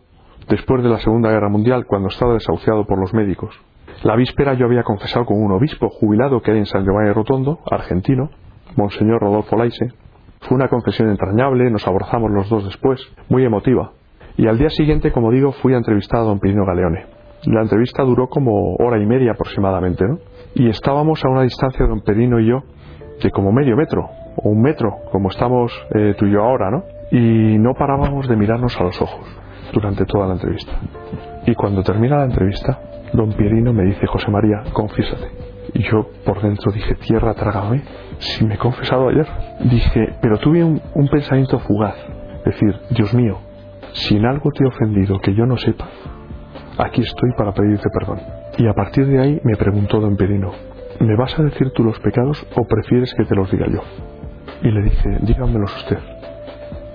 después 0.48 0.82
de 0.82 0.88
la 0.88 0.98
Segunda 0.98 1.30
Guerra 1.30 1.48
Mundial, 1.48 1.84
cuando 1.86 2.08
estaba 2.08 2.34
desahuciado 2.34 2.86
por 2.86 2.98
los 2.98 3.12
médicos. 3.12 3.54
La 4.04 4.14
víspera 4.14 4.54
yo 4.54 4.66
había 4.66 4.84
confesado 4.84 5.26
con 5.26 5.42
un 5.42 5.50
obispo 5.50 5.88
jubilado 5.88 6.40
que 6.40 6.52
hay 6.52 6.58
en 6.58 6.66
San 6.66 6.84
Giovanni 6.84 7.12
Rotondo, 7.12 7.58
argentino, 7.68 8.30
Monseñor 8.76 9.20
Rodolfo 9.20 9.56
Laise. 9.56 9.92
Fue 10.40 10.54
una 10.56 10.68
confesión 10.68 11.10
entrañable, 11.10 11.68
nos 11.68 11.86
abrazamos 11.88 12.30
los 12.30 12.48
dos 12.48 12.64
después, 12.64 13.00
muy 13.28 13.44
emotiva. 13.44 13.90
Y 14.36 14.46
al 14.46 14.56
día 14.56 14.70
siguiente, 14.70 15.10
como 15.10 15.32
digo, 15.32 15.50
fui 15.50 15.74
a 15.74 15.78
entrevistar 15.78 16.20
a 16.20 16.24
don 16.24 16.38
Pirino 16.38 16.64
Galeone. 16.64 17.06
La 17.46 17.62
entrevista 17.62 18.04
duró 18.04 18.28
como 18.28 18.76
hora 18.76 19.02
y 19.02 19.06
media 19.06 19.32
aproximadamente, 19.32 20.04
¿no? 20.06 20.18
Y 20.54 20.68
estábamos 20.68 21.24
a 21.24 21.28
una 21.28 21.42
distancia 21.42 21.84
don 21.84 22.02
Pirino 22.02 22.38
y 22.38 22.46
yo 22.46 22.62
de 23.20 23.32
como 23.32 23.50
medio 23.50 23.76
metro, 23.76 24.08
o 24.36 24.48
un 24.48 24.62
metro, 24.62 24.90
como 25.10 25.28
estamos 25.28 25.72
eh, 25.96 26.14
tú 26.16 26.26
y 26.26 26.32
yo 26.32 26.44
ahora, 26.44 26.70
¿no? 26.70 26.84
Y 27.10 27.58
no 27.58 27.74
parábamos 27.74 28.28
de 28.28 28.36
mirarnos 28.36 28.80
a 28.80 28.84
los 28.84 29.02
ojos 29.02 29.26
durante 29.72 30.04
toda 30.04 30.28
la 30.28 30.34
entrevista. 30.34 30.72
Y 31.46 31.54
cuando 31.56 31.82
termina 31.82 32.18
la 32.18 32.26
entrevista, 32.26 32.78
don 33.12 33.32
Pierino 33.32 33.72
me 33.72 33.84
dice, 33.84 34.06
José 34.06 34.30
María, 34.30 34.62
confiésate. 34.72 35.28
Y 35.74 35.82
yo 35.82 36.08
por 36.24 36.40
dentro 36.40 36.72
dije, 36.72 36.94
tierra, 36.94 37.34
trágame. 37.34 37.82
Si 38.18 38.44
me 38.44 38.54
he 38.54 38.58
confesado 38.58 39.08
ayer. 39.08 39.26
Dije, 39.64 40.14
pero 40.20 40.38
tuve 40.38 40.64
un, 40.64 41.08
pensamiento 41.10 41.58
fugaz. 41.60 41.96
Decir, 42.44 42.74
Dios 42.90 43.12
mío, 43.14 43.38
si 43.92 44.16
en 44.16 44.26
algo 44.26 44.50
te 44.50 44.64
he 44.64 44.66
ofendido 44.66 45.18
que 45.20 45.34
yo 45.34 45.44
no 45.44 45.56
sepa, 45.56 45.88
aquí 46.78 47.02
estoy 47.02 47.30
para 47.36 47.52
pedirte 47.52 47.88
perdón. 47.98 48.20
Y 48.56 48.66
a 48.66 48.72
partir 48.72 49.06
de 49.06 49.20
ahí 49.20 49.40
me 49.44 49.56
preguntó 49.56 50.00
don 50.00 50.16
Pierino, 50.16 50.52
¿me 51.00 51.16
vas 51.16 51.38
a 51.38 51.42
decir 51.42 51.70
tú 51.74 51.84
los 51.84 51.98
pecados 52.00 52.44
o 52.56 52.64
prefieres 52.66 53.14
que 53.14 53.24
te 53.24 53.34
los 53.34 53.50
diga 53.50 53.66
yo? 53.66 53.82
Y 54.62 54.70
le 54.70 54.82
dije, 54.82 55.18
dígamelos 55.20 55.76
usted. 55.76 55.98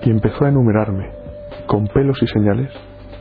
Y 0.02 0.10
empezó 0.10 0.44
a 0.44 0.48
enumerarme, 0.48 1.10
con 1.66 1.86
pelos 1.86 2.22
y 2.22 2.26
señales, 2.26 2.70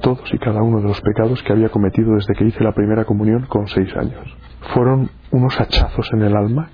todos 0.04 0.32
y 0.34 0.38
cada 0.38 0.62
uno 0.62 0.82
de 0.82 0.90
los 0.90 1.02
pecados 1.02 1.42
que 1.44 1.54
había 1.54 1.70
cometido 1.70 2.14
desde 2.16 2.36
que 2.36 2.46
hice 2.46 2.64
la 2.64 2.74
primera 2.74 3.06
comunión 3.06 3.46
con 3.48 3.68
seis 3.68 3.90
años. 3.96 4.22
Fueron 4.74 5.10
unos 5.32 5.60
hachazos 5.60 6.12
en 6.14 6.24
el 6.24 6.36
alma. 6.36 6.70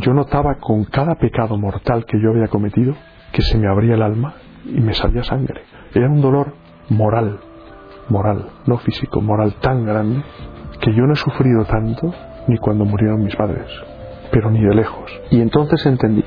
Yo 0.00 0.14
notaba 0.14 0.54
con 0.54 0.84
cada 0.84 1.16
pecado 1.16 1.58
mortal 1.58 2.06
que 2.06 2.20
yo 2.22 2.30
había 2.30 2.46
cometido 2.46 2.94
que 3.32 3.42
se 3.42 3.58
me 3.58 3.68
abría 3.68 3.94
el 3.94 4.02
alma 4.02 4.34
y 4.64 4.80
me 4.80 4.94
salía 4.94 5.24
sangre. 5.24 5.62
Era 5.92 6.08
un 6.08 6.20
dolor 6.20 6.54
moral, 6.88 7.40
moral, 8.08 8.46
no 8.66 8.78
físico, 8.78 9.20
moral 9.20 9.54
tan 9.60 9.84
grande 9.84 10.22
que 10.80 10.94
yo 10.94 11.02
no 11.02 11.14
he 11.14 11.16
sufrido 11.16 11.64
tanto 11.64 12.14
ni 12.46 12.58
cuando 12.58 12.84
murieron 12.84 13.22
mis 13.22 13.34
padres, 13.34 13.66
pero 14.30 14.50
ni 14.50 14.62
de 14.64 14.74
lejos. 14.74 15.10
Y 15.30 15.40
entonces 15.40 15.84
entendí 15.84 16.24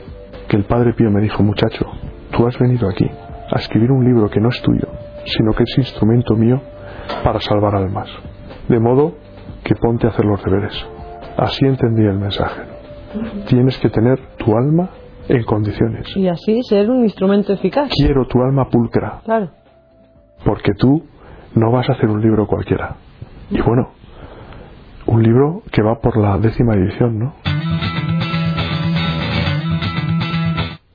que 0.50 0.58
el 0.58 0.66
Padre 0.66 0.94
Pío 0.94 1.10
me 1.10 1.22
dijo, 1.22 1.44
muchacho, 1.44 1.86
tú 2.32 2.46
has 2.46 2.60
venido 2.60 2.90
aquí 2.90 3.10
a 3.52 3.58
escribir 3.58 3.92
un 3.92 4.04
libro 4.04 4.30
que 4.30 4.42
no 4.42 4.50
es 4.50 4.62
tuyo, 4.62 4.88
sino 5.26 5.54
que 5.54 5.64
es 5.64 5.78
instrumento 5.78 6.36
mío 6.36 6.62
para 7.24 7.40
salvar 7.42 7.76
almas. 7.76 8.10
De 8.68 8.80
modo 8.80 9.16
que 9.64 9.76
ponte 9.76 10.08
a 10.08 10.10
hacer 10.12 10.26
los 10.26 10.44
deberes. 10.44 10.74
Así 11.38 11.66
entendí 11.66 12.04
el 12.04 12.18
mensaje. 12.18 12.62
Tienes 13.48 13.78
que 13.80 13.90
tener 13.90 14.20
tu 14.38 14.56
alma 14.56 14.90
en 15.28 15.44
condiciones. 15.44 16.16
Y 16.16 16.28
así 16.28 16.62
ser 16.64 16.90
un 16.90 17.04
instrumento 17.04 17.54
eficaz. 17.54 17.90
Quiero 17.90 18.26
tu 18.28 18.42
alma 18.42 18.70
pulcra. 18.70 19.22
Claro. 19.24 19.50
Porque 20.44 20.74
tú 20.78 21.04
no 21.56 21.72
vas 21.72 21.90
a 21.90 21.94
hacer 21.94 22.10
un 22.10 22.22
libro 22.22 22.48
cualquiera. 22.48 22.96
Y 23.50 23.62
bueno, 23.62 23.90
un 25.06 25.24
libro 25.24 25.62
que 25.72 25.82
va 25.82 26.00
por 26.00 26.18
la 26.18 26.38
décima 26.38 26.74
edición, 26.76 27.20
¿no? 27.20 27.34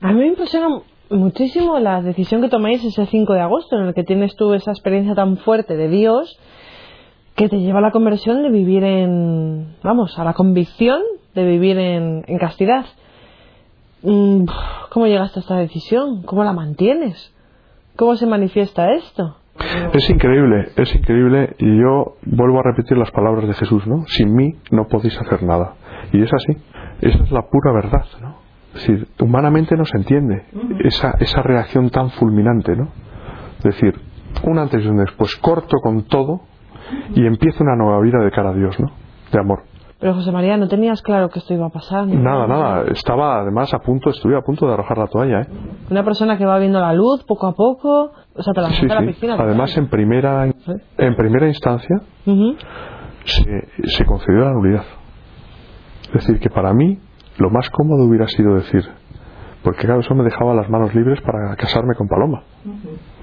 A 0.01 0.11
mí 0.13 0.19
me 0.19 0.27
impresiona 0.27 0.67
muchísimo 1.09 1.79
la 1.79 2.01
decisión 2.01 2.41
que 2.41 2.49
tomáis 2.49 2.83
ese 2.83 3.05
5 3.05 3.33
de 3.33 3.41
agosto, 3.41 3.77
en 3.77 3.87
el 3.87 3.93
que 3.93 4.03
tienes 4.03 4.35
tú 4.35 4.53
esa 4.53 4.71
experiencia 4.71 5.15
tan 5.15 5.37
fuerte 5.37 5.75
de 5.75 5.87
Dios 5.87 6.39
que 7.35 7.49
te 7.49 7.59
lleva 7.59 7.79
a 7.79 7.83
la 7.83 7.91
conversión 7.91 8.41
de 8.41 8.49
vivir 8.49 8.83
en, 8.83 9.75
vamos, 9.83 10.17
a 10.17 10.23
la 10.23 10.33
convicción 10.33 11.01
de 11.35 11.45
vivir 11.45 11.77
en, 11.77 12.23
en 12.27 12.37
castidad. 12.39 12.85
Mm, 14.01 14.45
¿Cómo 14.89 15.07
llegaste 15.07 15.39
a 15.39 15.41
esta 15.41 15.57
decisión? 15.57 16.23
¿Cómo 16.23 16.43
la 16.43 16.53
mantienes? 16.53 17.33
¿Cómo 17.95 18.15
se 18.15 18.25
manifiesta 18.25 18.91
esto? 18.93 19.37
Es 19.93 20.09
increíble, 20.09 20.69
es 20.75 20.95
increíble 20.95 21.55
y 21.57 21.79
yo 21.79 22.15
vuelvo 22.23 22.59
a 22.59 22.63
repetir 22.63 22.97
las 22.97 23.11
palabras 23.11 23.47
de 23.47 23.53
Jesús, 23.53 23.87
¿no? 23.87 24.05
Sin 24.07 24.35
mí 24.35 24.55
no 24.71 24.87
podéis 24.87 25.19
hacer 25.19 25.43
nada. 25.43 25.73
Y 26.13 26.21
es 26.21 26.31
así, 26.31 26.57
esa 27.01 27.23
es 27.23 27.31
la 27.31 27.41
pura 27.43 27.73
verdad, 27.73 28.05
¿no? 28.21 28.46
Es 28.75 28.87
decir, 28.87 29.07
humanamente 29.21 29.75
no 29.75 29.85
se 29.85 29.97
entiende 29.97 30.45
esa, 30.83 31.11
esa 31.19 31.41
reacción 31.41 31.89
tan 31.89 32.09
fulminante, 32.11 32.75
¿no? 32.75 32.89
Es 33.59 33.63
decir, 33.63 33.95
un 34.43 34.59
antes 34.59 34.83
y 34.83 34.87
un 34.87 34.97
después, 34.97 35.35
corto 35.37 35.77
con 35.81 36.03
todo 36.03 36.41
y 37.15 37.25
empiezo 37.25 37.63
una 37.63 37.75
nueva 37.75 37.99
vida 38.01 38.19
de 38.23 38.29
cara 38.31 38.49
a 38.51 38.53
Dios, 38.53 38.79
¿no? 38.79 38.87
De 39.31 39.39
amor. 39.39 39.63
Pero 39.99 40.13
José 40.13 40.31
María, 40.31 40.57
¿no 40.57 40.67
tenías 40.67 41.01
claro 41.01 41.29
que 41.29 41.39
esto 41.39 41.55
iba 41.55 41.65
a 41.65 41.69
pasar? 41.69 42.05
¿no? 42.05 42.13
Nada, 42.21 42.45
nada. 42.45 42.83
Estaba 42.91 43.41
además 43.41 43.73
a 43.73 43.79
punto, 43.79 44.11
estuve 44.11 44.37
a 44.37 44.41
punto 44.41 44.67
de 44.67 44.73
arrojar 44.75 44.99
la 44.99 45.07
toalla, 45.07 45.41
¿eh? 45.41 45.47
Una 45.89 46.03
persona 46.03 46.37
que 46.37 46.45
va 46.45 46.59
viendo 46.59 46.79
la 46.79 46.93
luz 46.93 47.23
poco 47.23 47.47
a 47.47 47.53
poco, 47.53 48.11
o 48.35 48.43
sea, 48.43 48.53
te 48.53 48.61
la 48.61 48.69
Sí, 48.69 48.85
a 48.85 48.93
la 48.93 48.99
sí. 49.01 49.07
piscina. 49.07 49.35
Además, 49.39 49.75
en 49.75 49.87
primera, 49.89 50.45
en 50.45 51.15
primera 51.15 51.47
instancia, 51.47 51.95
Ujú. 52.27 52.55
se, 53.25 53.87
se 53.87 54.05
concedió 54.05 54.41
la 54.41 54.51
nulidad. 54.53 54.83
Es 56.09 56.13
decir, 56.27 56.39
que 56.39 56.51
para 56.51 56.73
mí 56.73 56.99
lo 57.37 57.49
más 57.49 57.69
cómodo 57.69 58.05
hubiera 58.05 58.27
sido 58.27 58.55
decir, 58.55 58.83
porque 59.63 59.85
claro, 59.85 60.01
eso 60.01 60.15
me 60.15 60.23
dejaba 60.23 60.53
las 60.53 60.69
manos 60.69 60.93
libres 60.95 61.19
para 61.21 61.55
casarme 61.55 61.95
con 61.95 62.07
Paloma, 62.07 62.43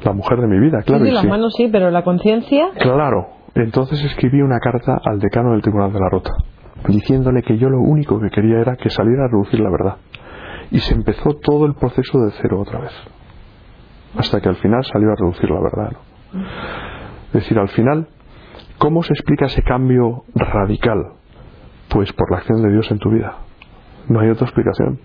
la 0.02 0.12
mujer 0.12 0.40
de 0.40 0.46
mi 0.46 0.58
vida, 0.58 0.82
claro. 0.82 1.04
sí, 1.04 1.06
sí, 1.06 1.10
y 1.10 1.14
las 1.14 1.22
sí. 1.22 1.28
manos 1.28 1.54
sí, 1.56 1.68
pero 1.70 1.90
la 1.90 2.02
conciencia. 2.02 2.70
Claro. 2.78 3.28
Entonces 3.54 4.02
escribí 4.04 4.42
una 4.42 4.58
carta 4.58 5.00
al 5.04 5.20
decano 5.20 5.52
del 5.52 5.62
Tribunal 5.62 5.92
de 5.92 6.00
la 6.00 6.08
Rota, 6.08 6.32
diciéndole 6.88 7.42
que 7.42 7.56
yo 7.56 7.68
lo 7.68 7.80
único 7.80 8.20
que 8.20 8.28
quería 8.30 8.58
era 8.58 8.76
que 8.76 8.90
saliera 8.90 9.24
a 9.24 9.28
reducir 9.28 9.60
la 9.60 9.70
verdad. 9.70 9.96
Y 10.70 10.80
se 10.80 10.94
empezó 10.94 11.34
todo 11.34 11.66
el 11.66 11.74
proceso 11.74 12.18
de 12.18 12.32
cero 12.42 12.60
otra 12.60 12.80
vez. 12.80 12.92
Hasta 14.18 14.40
que 14.40 14.48
al 14.48 14.56
final 14.56 14.84
salió 14.84 15.12
a 15.12 15.14
reducir 15.14 15.50
la 15.50 15.60
verdad. 15.60 15.92
¿no? 15.92 16.40
Es 17.28 17.32
decir, 17.32 17.58
al 17.58 17.68
final, 17.68 18.08
¿cómo 18.78 19.02
se 19.02 19.12
explica 19.12 19.46
ese 19.46 19.62
cambio 19.62 20.24
radical? 20.34 21.12
Pues 21.88 22.12
por 22.12 22.30
la 22.32 22.38
acción 22.38 22.62
de 22.62 22.72
Dios 22.72 22.90
en 22.90 22.98
tu 22.98 23.10
vida. 23.10 23.36
No 24.08 24.20
hay 24.20 24.30
otra 24.30 24.46
explicación. 24.46 24.98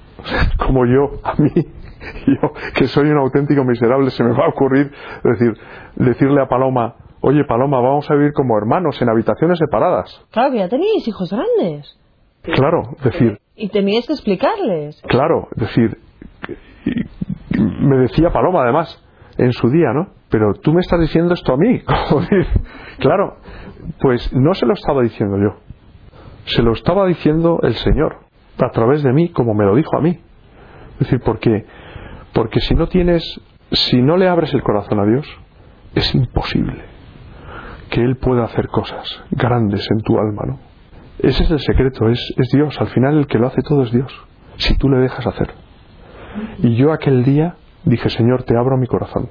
Como 0.66 0.86
yo, 0.86 1.20
a 1.24 1.34
mí, 1.36 1.50
yo 2.26 2.52
que 2.74 2.86
soy 2.86 3.08
un 3.10 3.18
auténtico 3.18 3.64
miserable, 3.64 4.10
se 4.10 4.22
me 4.24 4.32
va 4.32 4.46
a 4.46 4.48
ocurrir 4.48 4.90
decir, 5.24 5.52
decirle 5.96 6.42
a 6.42 6.48
Paloma, 6.48 6.94
oye 7.20 7.44
Paloma, 7.44 7.80
vamos 7.80 8.10
a 8.10 8.14
vivir 8.14 8.32
como 8.32 8.56
hermanos 8.58 9.00
en 9.02 9.08
habitaciones 9.08 9.58
separadas. 9.58 10.24
Claro 10.30 10.50
que 10.52 10.58
ya 10.58 10.68
teníais 10.68 11.06
hijos 11.08 11.30
grandes. 11.30 11.96
Claro, 12.42 12.82
decir, 13.04 13.38
Y 13.54 13.68
teníais 13.68 14.06
que 14.06 14.14
explicarles. 14.14 15.00
claro, 15.08 15.48
decir, 15.56 15.98
y- 16.86 17.58
me 17.58 17.98
decía 17.98 18.30
Paloma 18.30 18.62
además, 18.62 19.04
en 19.36 19.52
su 19.52 19.68
día, 19.70 19.92
¿no? 19.94 20.08
Pero 20.30 20.54
tú 20.54 20.72
me 20.72 20.80
estás 20.80 21.00
diciendo 21.00 21.34
esto 21.34 21.52
a 21.52 21.56
mí. 21.56 21.82
Claro, 22.98 23.36
pues 24.00 24.30
no 24.34 24.52
se 24.54 24.66
lo 24.66 24.74
estaba 24.74 25.02
diciendo 25.02 25.38
yo. 25.38 25.56
Se 26.44 26.62
lo 26.62 26.72
estaba 26.72 27.06
diciendo 27.06 27.58
el 27.62 27.74
Señor, 27.74 28.18
a 28.66 28.70
través 28.70 29.02
de 29.02 29.12
mí, 29.12 29.30
como 29.30 29.54
me 29.54 29.64
lo 29.64 29.74
dijo 29.74 29.96
a 29.96 30.00
mí. 30.00 30.18
Es 30.94 30.98
decir, 31.00 31.20
porque, 31.24 31.64
porque 32.32 32.60
si 32.60 32.74
no 32.74 32.88
tienes, 32.88 33.22
si 33.72 34.00
no 34.02 34.16
le 34.16 34.28
abres 34.28 34.52
el 34.54 34.62
corazón 34.62 35.00
a 35.00 35.06
Dios, 35.06 35.26
es 35.94 36.14
imposible 36.14 36.82
que 37.90 38.02
Él 38.02 38.16
pueda 38.16 38.44
hacer 38.44 38.68
cosas 38.68 39.22
grandes 39.30 39.86
en 39.90 40.00
tu 40.02 40.18
alma, 40.18 40.42
¿no? 40.46 40.58
Ese 41.18 41.42
es 41.42 41.50
el 41.50 41.60
secreto, 41.60 42.08
es, 42.08 42.18
es 42.36 42.48
Dios. 42.52 42.80
Al 42.80 42.88
final 42.88 43.18
el 43.18 43.26
que 43.26 43.38
lo 43.38 43.48
hace 43.48 43.62
todo 43.62 43.82
es 43.82 43.92
Dios, 43.92 44.12
si 44.56 44.76
tú 44.76 44.88
le 44.88 44.98
dejas 44.98 45.26
hacer. 45.26 45.50
Y 46.58 46.76
yo 46.76 46.92
aquel 46.92 47.24
día 47.24 47.56
dije, 47.84 48.08
Señor, 48.08 48.44
te 48.44 48.56
abro 48.56 48.76
mi 48.76 48.86
corazón. 48.86 49.28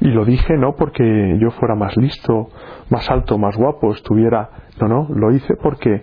Y 0.00 0.08
lo 0.08 0.24
dije 0.24 0.56
no 0.56 0.74
porque 0.74 1.38
yo 1.40 1.50
fuera 1.52 1.76
más 1.76 1.96
listo, 1.96 2.48
más 2.90 3.08
alto, 3.08 3.38
más 3.38 3.56
guapo, 3.56 3.92
estuviera... 3.92 4.50
No, 4.80 4.88
no, 4.88 5.08
lo 5.14 5.32
hice 5.32 5.54
porque 5.62 6.02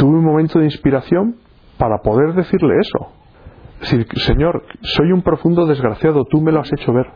tuve 0.00 0.16
un 0.16 0.24
momento 0.24 0.58
de 0.58 0.64
inspiración 0.64 1.36
para 1.76 1.98
poder 1.98 2.32
decirle 2.32 2.74
eso. 2.80 3.12
Decir, 3.80 4.06
Señor, 4.16 4.64
soy 4.80 5.12
un 5.12 5.20
profundo 5.20 5.66
desgraciado, 5.66 6.24
tú 6.24 6.40
me 6.40 6.52
lo 6.52 6.60
has 6.60 6.72
hecho 6.72 6.90
ver. 6.90 7.06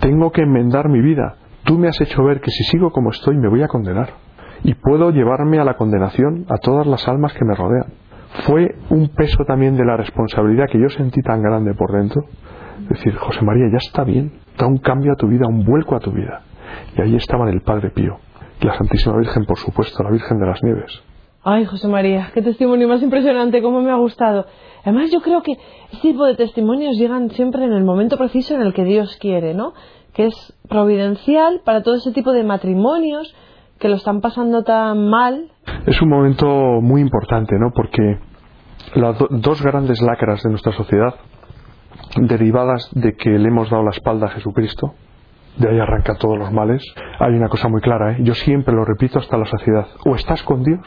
Tengo 0.00 0.32
que 0.32 0.40
enmendar 0.40 0.88
mi 0.88 1.02
vida. 1.02 1.36
Tú 1.64 1.78
me 1.78 1.88
has 1.88 2.00
hecho 2.00 2.24
ver 2.24 2.40
que 2.40 2.50
si 2.50 2.64
sigo 2.64 2.90
como 2.90 3.10
estoy 3.10 3.36
me 3.36 3.50
voy 3.50 3.62
a 3.62 3.68
condenar. 3.68 4.14
Y 4.62 4.72
puedo 4.72 5.10
llevarme 5.10 5.58
a 5.58 5.64
la 5.64 5.74
condenación 5.74 6.46
a 6.48 6.56
todas 6.56 6.86
las 6.86 7.06
almas 7.06 7.34
que 7.34 7.44
me 7.44 7.54
rodean. 7.54 7.92
Fue 8.46 8.76
un 8.88 9.10
peso 9.10 9.44
también 9.44 9.76
de 9.76 9.84
la 9.84 9.98
responsabilidad 9.98 10.68
que 10.72 10.80
yo 10.80 10.88
sentí 10.88 11.20
tan 11.20 11.42
grande 11.42 11.74
por 11.74 11.92
dentro. 11.92 12.22
Decir, 12.88 13.14
José 13.16 13.44
María, 13.44 13.66
ya 13.70 13.76
está 13.76 14.04
bien, 14.04 14.32
da 14.56 14.66
un 14.66 14.78
cambio 14.78 15.12
a 15.12 15.16
tu 15.16 15.28
vida, 15.28 15.46
un 15.46 15.66
vuelco 15.66 15.96
a 15.96 16.00
tu 16.00 16.12
vida. 16.12 16.40
Y 16.96 17.02
ahí 17.02 17.16
estaban 17.16 17.48
el 17.48 17.60
Padre 17.60 17.90
Pío 17.90 18.18
la 18.60 18.74
Santísima 18.78 19.18
Virgen, 19.18 19.44
por 19.44 19.58
supuesto, 19.58 20.02
la 20.02 20.10
Virgen 20.10 20.38
de 20.38 20.46
las 20.46 20.62
Nieves. 20.62 21.02
Ay, 21.46 21.66
José 21.66 21.88
María, 21.88 22.30
qué 22.32 22.40
testimonio 22.40 22.88
más 22.88 23.02
impresionante, 23.02 23.60
cómo 23.60 23.82
me 23.82 23.90
ha 23.90 23.96
gustado. 23.96 24.46
Además, 24.82 25.10
yo 25.12 25.20
creo 25.20 25.42
que 25.42 25.58
este 25.92 26.08
tipo 26.08 26.24
de 26.24 26.36
testimonios 26.36 26.96
llegan 26.96 27.30
siempre 27.32 27.64
en 27.64 27.74
el 27.74 27.84
momento 27.84 28.16
preciso 28.16 28.54
en 28.54 28.62
el 28.62 28.72
que 28.72 28.84
Dios 28.84 29.18
quiere, 29.20 29.52
¿no? 29.52 29.74
Que 30.14 30.24
es 30.28 30.56
providencial 30.70 31.60
para 31.62 31.82
todo 31.82 31.96
ese 31.96 32.12
tipo 32.12 32.32
de 32.32 32.44
matrimonios 32.44 33.34
que 33.78 33.90
lo 33.90 33.96
están 33.96 34.22
pasando 34.22 34.62
tan 34.62 35.10
mal. 35.10 35.52
Es 35.84 36.00
un 36.00 36.08
momento 36.08 36.46
muy 36.80 37.02
importante, 37.02 37.56
¿no? 37.58 37.72
Porque 37.74 38.18
las 38.94 39.18
dos 39.28 39.62
grandes 39.62 40.00
lacras 40.00 40.42
de 40.44 40.48
nuestra 40.48 40.72
sociedad, 40.72 41.14
derivadas 42.16 42.88
de 42.94 43.16
que 43.16 43.38
le 43.38 43.48
hemos 43.48 43.68
dado 43.68 43.82
la 43.82 43.90
espalda 43.90 44.28
a 44.28 44.30
Jesucristo, 44.30 44.94
de 45.58 45.68
ahí 45.68 45.78
arrancan 45.78 46.16
todos 46.16 46.38
los 46.38 46.50
males, 46.52 46.82
hay 47.20 47.34
una 47.34 47.50
cosa 47.50 47.68
muy 47.68 47.82
clara, 47.82 48.12
¿eh? 48.12 48.16
yo 48.20 48.32
siempre 48.32 48.74
lo 48.74 48.86
repito 48.86 49.18
hasta 49.18 49.36
la 49.36 49.44
saciedad, 49.44 49.86
o 50.06 50.14
estás 50.14 50.42
con 50.42 50.62
Dios 50.62 50.80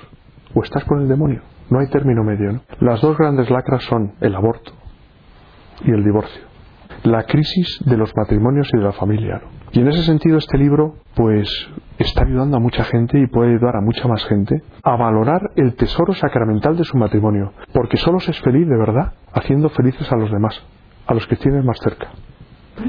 o 0.53 0.63
estás 0.63 0.83
con 0.85 1.01
el 1.01 1.07
demonio, 1.07 1.41
no 1.69 1.79
hay 1.79 1.87
término 1.87 2.23
medio. 2.23 2.53
¿no? 2.53 2.61
Las 2.79 3.01
dos 3.01 3.17
grandes 3.17 3.49
lacras 3.49 3.83
son 3.83 4.13
el 4.21 4.35
aborto 4.35 4.71
y 5.83 5.91
el 5.91 6.03
divorcio, 6.03 6.43
la 7.03 7.23
crisis 7.23 7.79
de 7.85 7.97
los 7.97 8.11
matrimonios 8.15 8.69
y 8.73 8.77
de 8.77 8.83
la 8.83 8.93
familia. 8.93 9.41
Y 9.71 9.81
en 9.81 9.87
ese 9.89 10.03
sentido 10.03 10.37
este 10.37 10.57
libro 10.57 10.95
pues 11.15 11.49
está 11.97 12.23
ayudando 12.23 12.57
a 12.57 12.59
mucha 12.59 12.83
gente 12.83 13.19
y 13.19 13.27
puede 13.27 13.51
ayudar 13.51 13.75
a 13.75 13.81
mucha 13.81 14.07
más 14.07 14.25
gente 14.25 14.61
a 14.83 14.95
valorar 14.95 15.51
el 15.55 15.75
tesoro 15.75 16.13
sacramental 16.13 16.77
de 16.77 16.83
su 16.83 16.97
matrimonio, 16.97 17.51
porque 17.73 17.97
solo 17.97 18.19
se 18.19 18.31
es 18.31 18.39
feliz 18.41 18.67
de 18.67 18.77
verdad 18.77 19.13
haciendo 19.33 19.69
felices 19.69 20.11
a 20.11 20.15
los 20.15 20.31
demás, 20.31 20.63
a 21.05 21.13
los 21.13 21.27
que 21.27 21.35
tienes 21.35 21.65
más 21.65 21.77
cerca. 21.79 22.07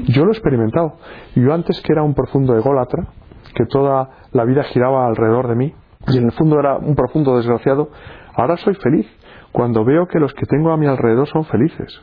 Yo 0.07 0.23
lo 0.23 0.31
he 0.31 0.33
experimentado. 0.33 0.97
Yo 1.35 1.53
antes 1.53 1.81
que 1.81 1.91
era 1.91 2.03
un 2.03 2.13
profundo 2.13 2.55
ególatra, 2.55 3.07
que 3.55 3.65
toda 3.65 4.09
la 4.31 4.45
vida 4.45 4.63
giraba 4.63 5.07
alrededor 5.07 5.47
de 5.47 5.55
mí, 5.55 5.73
y 6.09 6.17
en 6.17 6.25
el 6.25 6.31
fondo 6.31 6.59
era 6.59 6.77
un 6.77 6.95
profundo 6.95 7.37
desgraciado, 7.37 7.89
ahora 8.35 8.57
soy 8.57 8.75
feliz 8.75 9.07
cuando 9.51 9.83
veo 9.83 10.07
que 10.07 10.19
los 10.19 10.33
que 10.33 10.45
tengo 10.45 10.71
a 10.71 10.77
mi 10.77 10.85
alrededor 10.87 11.27
son 11.27 11.45
felices. 11.45 12.01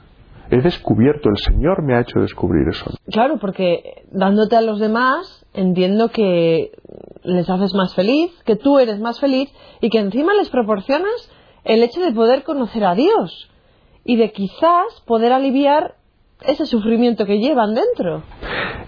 He 0.50 0.60
descubierto, 0.60 1.28
el 1.28 1.38
Señor 1.38 1.82
me 1.82 1.94
ha 1.94 2.00
hecho 2.00 2.20
descubrir 2.20 2.68
eso. 2.68 2.90
Claro, 3.10 3.38
porque 3.38 4.04
dándote 4.12 4.56
a 4.56 4.60
los 4.60 4.78
demás, 4.78 5.44
entiendo 5.54 6.10
que 6.10 6.70
les 7.24 7.50
haces 7.50 7.74
más 7.74 7.94
feliz, 7.94 8.30
que 8.44 8.54
tú 8.54 8.78
eres 8.78 9.00
más 9.00 9.18
feliz 9.20 9.52
y 9.80 9.90
que 9.90 9.98
encima 9.98 10.34
les 10.34 10.48
proporcionas 10.50 11.30
el 11.64 11.82
hecho 11.82 12.00
de 12.00 12.12
poder 12.12 12.44
conocer 12.44 12.84
a 12.84 12.94
Dios 12.94 13.50
y 14.04 14.16
de 14.16 14.30
quizás 14.30 15.02
poder 15.04 15.32
aliviar 15.32 15.96
ese 16.42 16.66
sufrimiento 16.66 17.26
que 17.26 17.40
llevan 17.40 17.74
dentro. 17.74 18.22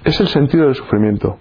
Es 0.05 0.21
el 0.21 0.29
sentido 0.29 0.67
del 0.67 0.77
sufrimiento. 0.77 1.39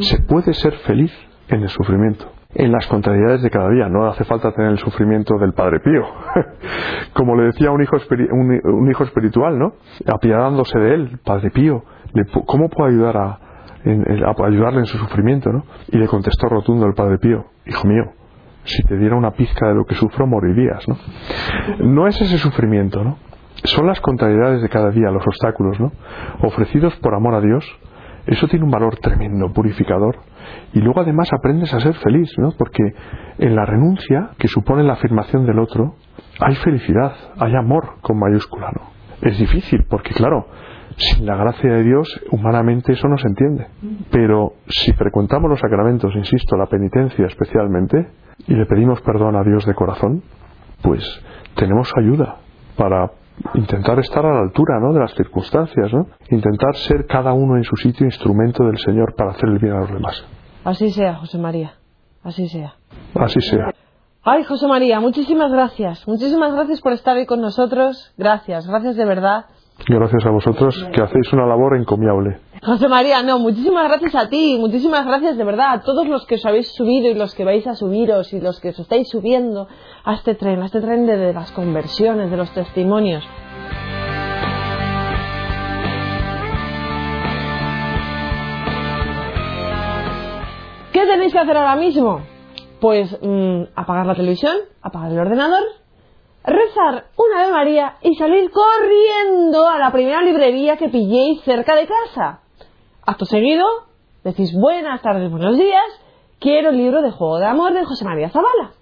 Se 0.00 0.20
puede 0.20 0.52
ser 0.52 0.74
feliz 0.78 1.12
en 1.48 1.62
el 1.62 1.68
sufrimiento, 1.68 2.30
en 2.54 2.72
las 2.72 2.86
contrariedades 2.86 3.42
de 3.42 3.50
cada 3.50 3.70
día. 3.70 3.88
No 3.88 4.06
hace 4.06 4.24
falta 4.24 4.52
tener 4.52 4.72
el 4.72 4.78
sufrimiento 4.78 5.36
del 5.38 5.52
Padre 5.52 5.80
Pío. 5.80 6.02
Como 7.14 7.36
le 7.36 7.44
decía 7.44 7.70
un 7.70 7.82
hijo, 7.82 7.96
un, 8.32 8.90
hijo 8.90 9.04
espiritual, 9.04 9.58
¿no? 9.58 9.74
Apiadándose 10.06 10.78
de 10.78 10.94
él, 10.94 11.18
Padre 11.24 11.50
Pío, 11.50 11.84
¿cómo 12.46 12.68
puedo 12.68 12.88
ayudar 12.88 13.16
a, 13.16 13.26
a 13.26 14.46
ayudarle 14.46 14.80
en 14.80 14.86
su 14.86 14.98
sufrimiento, 14.98 15.52
¿no? 15.52 15.64
Y 15.88 15.98
le 15.98 16.06
contestó 16.06 16.48
rotundo 16.48 16.86
el 16.86 16.94
Padre 16.94 17.18
Pío, 17.18 17.46
hijo 17.66 17.86
mío, 17.86 18.04
si 18.64 18.82
te 18.84 18.96
diera 18.96 19.16
una 19.16 19.32
pizca 19.32 19.68
de 19.68 19.74
lo 19.74 19.84
que 19.84 19.94
sufro 19.94 20.26
morirías, 20.26 20.86
¿no? 20.88 20.96
No 21.80 22.06
es 22.06 22.20
ese 22.20 22.38
sufrimiento, 22.38 23.02
¿no? 23.02 23.18
son 23.64 23.86
las 23.86 24.00
contrariedades 24.00 24.62
de 24.62 24.68
cada 24.68 24.90
día, 24.90 25.10
los 25.10 25.26
obstáculos, 25.26 25.80
¿no? 25.80 25.92
Ofrecidos 26.42 26.94
por 26.96 27.14
amor 27.14 27.34
a 27.34 27.40
Dios, 27.40 27.64
eso 28.26 28.46
tiene 28.48 28.64
un 28.64 28.70
valor 28.70 28.96
tremendo, 28.98 29.52
purificador. 29.52 30.18
Y 30.72 30.80
luego 30.80 31.00
además 31.00 31.28
aprendes 31.32 31.72
a 31.74 31.80
ser 31.80 31.94
feliz, 31.94 32.30
¿no? 32.38 32.52
Porque 32.58 32.82
en 33.38 33.56
la 33.56 33.64
renuncia, 33.66 34.30
que 34.38 34.48
supone 34.48 34.82
la 34.82 34.94
afirmación 34.94 35.46
del 35.46 35.58
otro, 35.58 35.96
hay 36.40 36.54
felicidad, 36.56 37.12
hay 37.38 37.54
amor 37.54 38.00
con 38.00 38.18
mayúscula, 38.18 38.70
¿no? 38.74 38.94
Es 39.20 39.38
difícil, 39.38 39.84
porque 39.88 40.12
claro, 40.12 40.46
sin 40.96 41.26
la 41.26 41.36
gracia 41.36 41.72
de 41.72 41.82
Dios, 41.82 42.08
humanamente 42.30 42.92
eso 42.92 43.08
no 43.08 43.18
se 43.18 43.28
entiende. 43.28 43.66
Pero 44.10 44.54
si 44.68 44.92
frecuentamos 44.92 45.50
los 45.50 45.60
sacramentos, 45.60 46.14
insisto, 46.14 46.56
la 46.56 46.66
penitencia 46.66 47.26
especialmente, 47.26 48.08
y 48.46 48.54
le 48.54 48.66
pedimos 48.66 49.00
perdón 49.02 49.36
a 49.36 49.42
Dios 49.42 49.64
de 49.66 49.74
corazón, 49.74 50.22
pues 50.82 51.02
tenemos 51.56 51.90
ayuda 51.96 52.36
para 52.76 53.10
intentar 53.54 53.98
estar 53.98 54.24
a 54.24 54.32
la 54.32 54.40
altura 54.40 54.78
¿no? 54.80 54.92
de 54.92 55.00
las 55.00 55.14
circunstancias, 55.14 55.92
¿no? 55.92 56.06
intentar 56.30 56.74
ser 56.76 57.06
cada 57.06 57.32
uno 57.32 57.56
en 57.56 57.64
su 57.64 57.76
sitio 57.76 58.06
instrumento 58.06 58.64
del 58.64 58.78
Señor 58.78 59.14
para 59.16 59.30
hacer 59.30 59.48
el 59.48 59.58
bien 59.58 59.74
a 59.74 59.80
los 59.80 59.92
demás. 59.92 60.24
Así 60.64 60.90
sea, 60.90 61.16
José 61.16 61.38
María, 61.38 61.74
así 62.22 62.48
sea. 62.48 62.74
Así 63.14 63.40
sea. 63.40 63.72
Ay, 64.22 64.42
José 64.44 64.66
María, 64.66 65.00
muchísimas 65.00 65.52
gracias. 65.52 66.08
Muchísimas 66.08 66.54
gracias 66.54 66.80
por 66.80 66.92
estar 66.92 67.16
hoy 67.16 67.26
con 67.26 67.42
nosotros. 67.42 68.14
Gracias, 68.16 68.66
gracias 68.66 68.96
de 68.96 69.04
verdad. 69.04 69.44
Gracias 69.86 70.24
a 70.24 70.30
vosotros 70.30 70.88
que 70.94 71.02
hacéis 71.02 71.32
una 71.32 71.46
labor 71.46 71.76
encomiable. 71.76 72.38
José 72.64 72.88
María, 72.88 73.22
no, 73.22 73.38
muchísimas 73.38 73.88
gracias 73.88 74.14
a 74.14 74.30
ti, 74.30 74.56
muchísimas 74.58 75.04
gracias 75.04 75.36
de 75.36 75.44
verdad 75.44 75.72
a 75.74 75.80
todos 75.82 76.08
los 76.08 76.24
que 76.24 76.36
os 76.36 76.46
habéis 76.46 76.72
subido 76.72 77.10
y 77.10 77.14
los 77.14 77.34
que 77.34 77.44
vais 77.44 77.66
a 77.66 77.74
subiros 77.74 78.32
y 78.32 78.40
los 78.40 78.58
que 78.58 78.70
os 78.70 78.78
estáis 78.78 79.06
subiendo 79.10 79.68
a 80.02 80.14
este 80.14 80.34
tren, 80.34 80.62
a 80.62 80.66
este 80.66 80.80
tren 80.80 81.04
de, 81.04 81.34
las 81.34 81.52
conversiones, 81.52 82.30
de 82.30 82.36
los 82.38 82.50
testimonios. 82.54 83.22
¿Qué 90.94 91.04
tenéis 91.04 91.34
que 91.34 91.40
hacer 91.40 91.58
ahora 91.58 91.76
mismo? 91.76 92.22
Pues 92.80 93.14
mm, 93.20 93.64
apagar 93.76 94.06
la 94.06 94.14
televisión, 94.14 94.56
apagar 94.80 95.12
el 95.12 95.18
ordenador, 95.18 95.64
rezar 96.44 97.08
una 97.18 97.42
Ave 97.42 97.52
María 97.52 97.96
y 98.00 98.14
salir 98.14 98.50
corriendo 98.50 99.68
a 99.68 99.78
la 99.78 99.92
primera 99.92 100.22
librería 100.22 100.78
que 100.78 100.88
pilléis 100.88 101.42
cerca 101.42 101.76
de 101.76 101.86
casa. 101.86 102.40
Acto 103.06 103.26
seguido, 103.26 103.66
decís 104.24 104.54
buenas 104.54 105.02
tardes, 105.02 105.30
buenos 105.30 105.58
días, 105.58 105.84
quiero 106.38 106.70
el 106.70 106.78
libro 106.78 107.02
de 107.02 107.10
Juego 107.10 107.38
de 107.38 107.44
Amor 107.44 107.74
de 107.74 107.84
José 107.84 108.02
María 108.02 108.30
Zavala. 108.30 108.72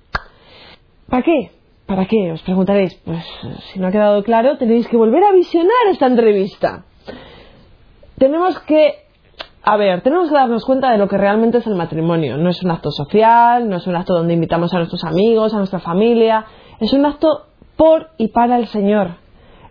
¿Para 1.08 1.22
qué? 1.24 1.50
¿Para 1.86 2.06
qué? 2.06 2.30
Os 2.30 2.40
preguntaréis. 2.42 2.94
Pues 3.04 3.24
si 3.72 3.80
no 3.80 3.88
ha 3.88 3.90
quedado 3.90 4.22
claro, 4.22 4.58
tenéis 4.58 4.86
que 4.86 4.96
volver 4.96 5.24
a 5.24 5.32
visionar 5.32 5.88
esta 5.90 6.06
entrevista. 6.06 6.84
Tenemos 8.16 8.60
que... 8.60 8.94
A 9.64 9.76
ver, 9.76 10.02
tenemos 10.02 10.28
que 10.28 10.34
darnos 10.34 10.64
cuenta 10.64 10.92
de 10.92 10.98
lo 10.98 11.08
que 11.08 11.18
realmente 11.18 11.58
es 11.58 11.66
el 11.66 11.74
matrimonio. 11.74 12.36
No 12.36 12.48
es 12.48 12.62
un 12.62 12.70
acto 12.70 12.92
social, 12.92 13.68
no 13.68 13.78
es 13.78 13.88
un 13.88 13.96
acto 13.96 14.14
donde 14.14 14.34
invitamos 14.34 14.72
a 14.72 14.76
nuestros 14.76 15.02
amigos, 15.02 15.52
a 15.52 15.58
nuestra 15.58 15.80
familia. 15.80 16.44
Es 16.78 16.92
un 16.92 17.04
acto 17.06 17.46
por 17.76 18.10
y 18.18 18.28
para 18.28 18.56
el 18.56 18.68
Señor 18.68 19.21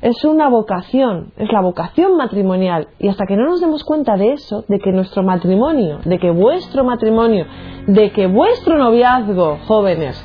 es 0.02 0.26
una 0.26 0.50
vocación, 0.50 1.32
es 1.38 1.52
la 1.52 1.62
vocación 1.62 2.18
matrimonial. 2.18 2.88
Y 3.00 3.08
hasta 3.08 3.26
que 3.26 3.38
no 3.38 3.46
nos 3.46 3.62
demos 3.62 3.84
cuenta 3.84 4.18
de 4.18 4.34
eso, 4.34 4.66
de 4.68 4.80
que 4.80 4.92
nuestro 4.92 5.24
matrimonio, 5.24 6.00
de 6.06 6.18
que 6.18 6.32
vuestro 6.32 6.84
matrimonio, 6.84 7.46
de 7.88 8.12
que 8.12 8.28
vuestro 8.28 8.78
noviazgo, 8.78 9.60
jóvenes, 9.68 10.24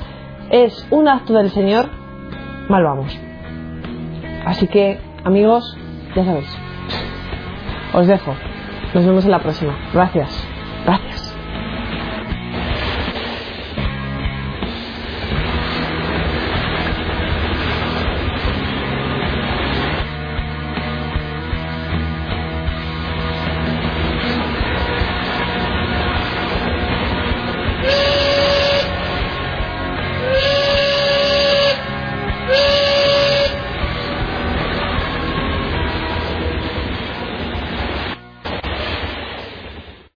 es 0.49 0.87
un 0.91 1.07
acto 1.07 1.33
del 1.33 1.49
Señor, 1.49 1.89
mal 2.69 2.83
vamos. 2.83 3.17
Así 4.45 4.67
que, 4.67 4.99
amigos, 5.23 5.77
ya 6.15 6.25
sabéis. 6.25 6.57
Os 7.93 8.07
dejo. 8.07 8.33
Nos 8.93 9.05
vemos 9.05 9.25
en 9.25 9.31
la 9.31 9.39
próxima. 9.39 9.77
Gracias. 9.93 10.47
Gracias. 10.85 11.26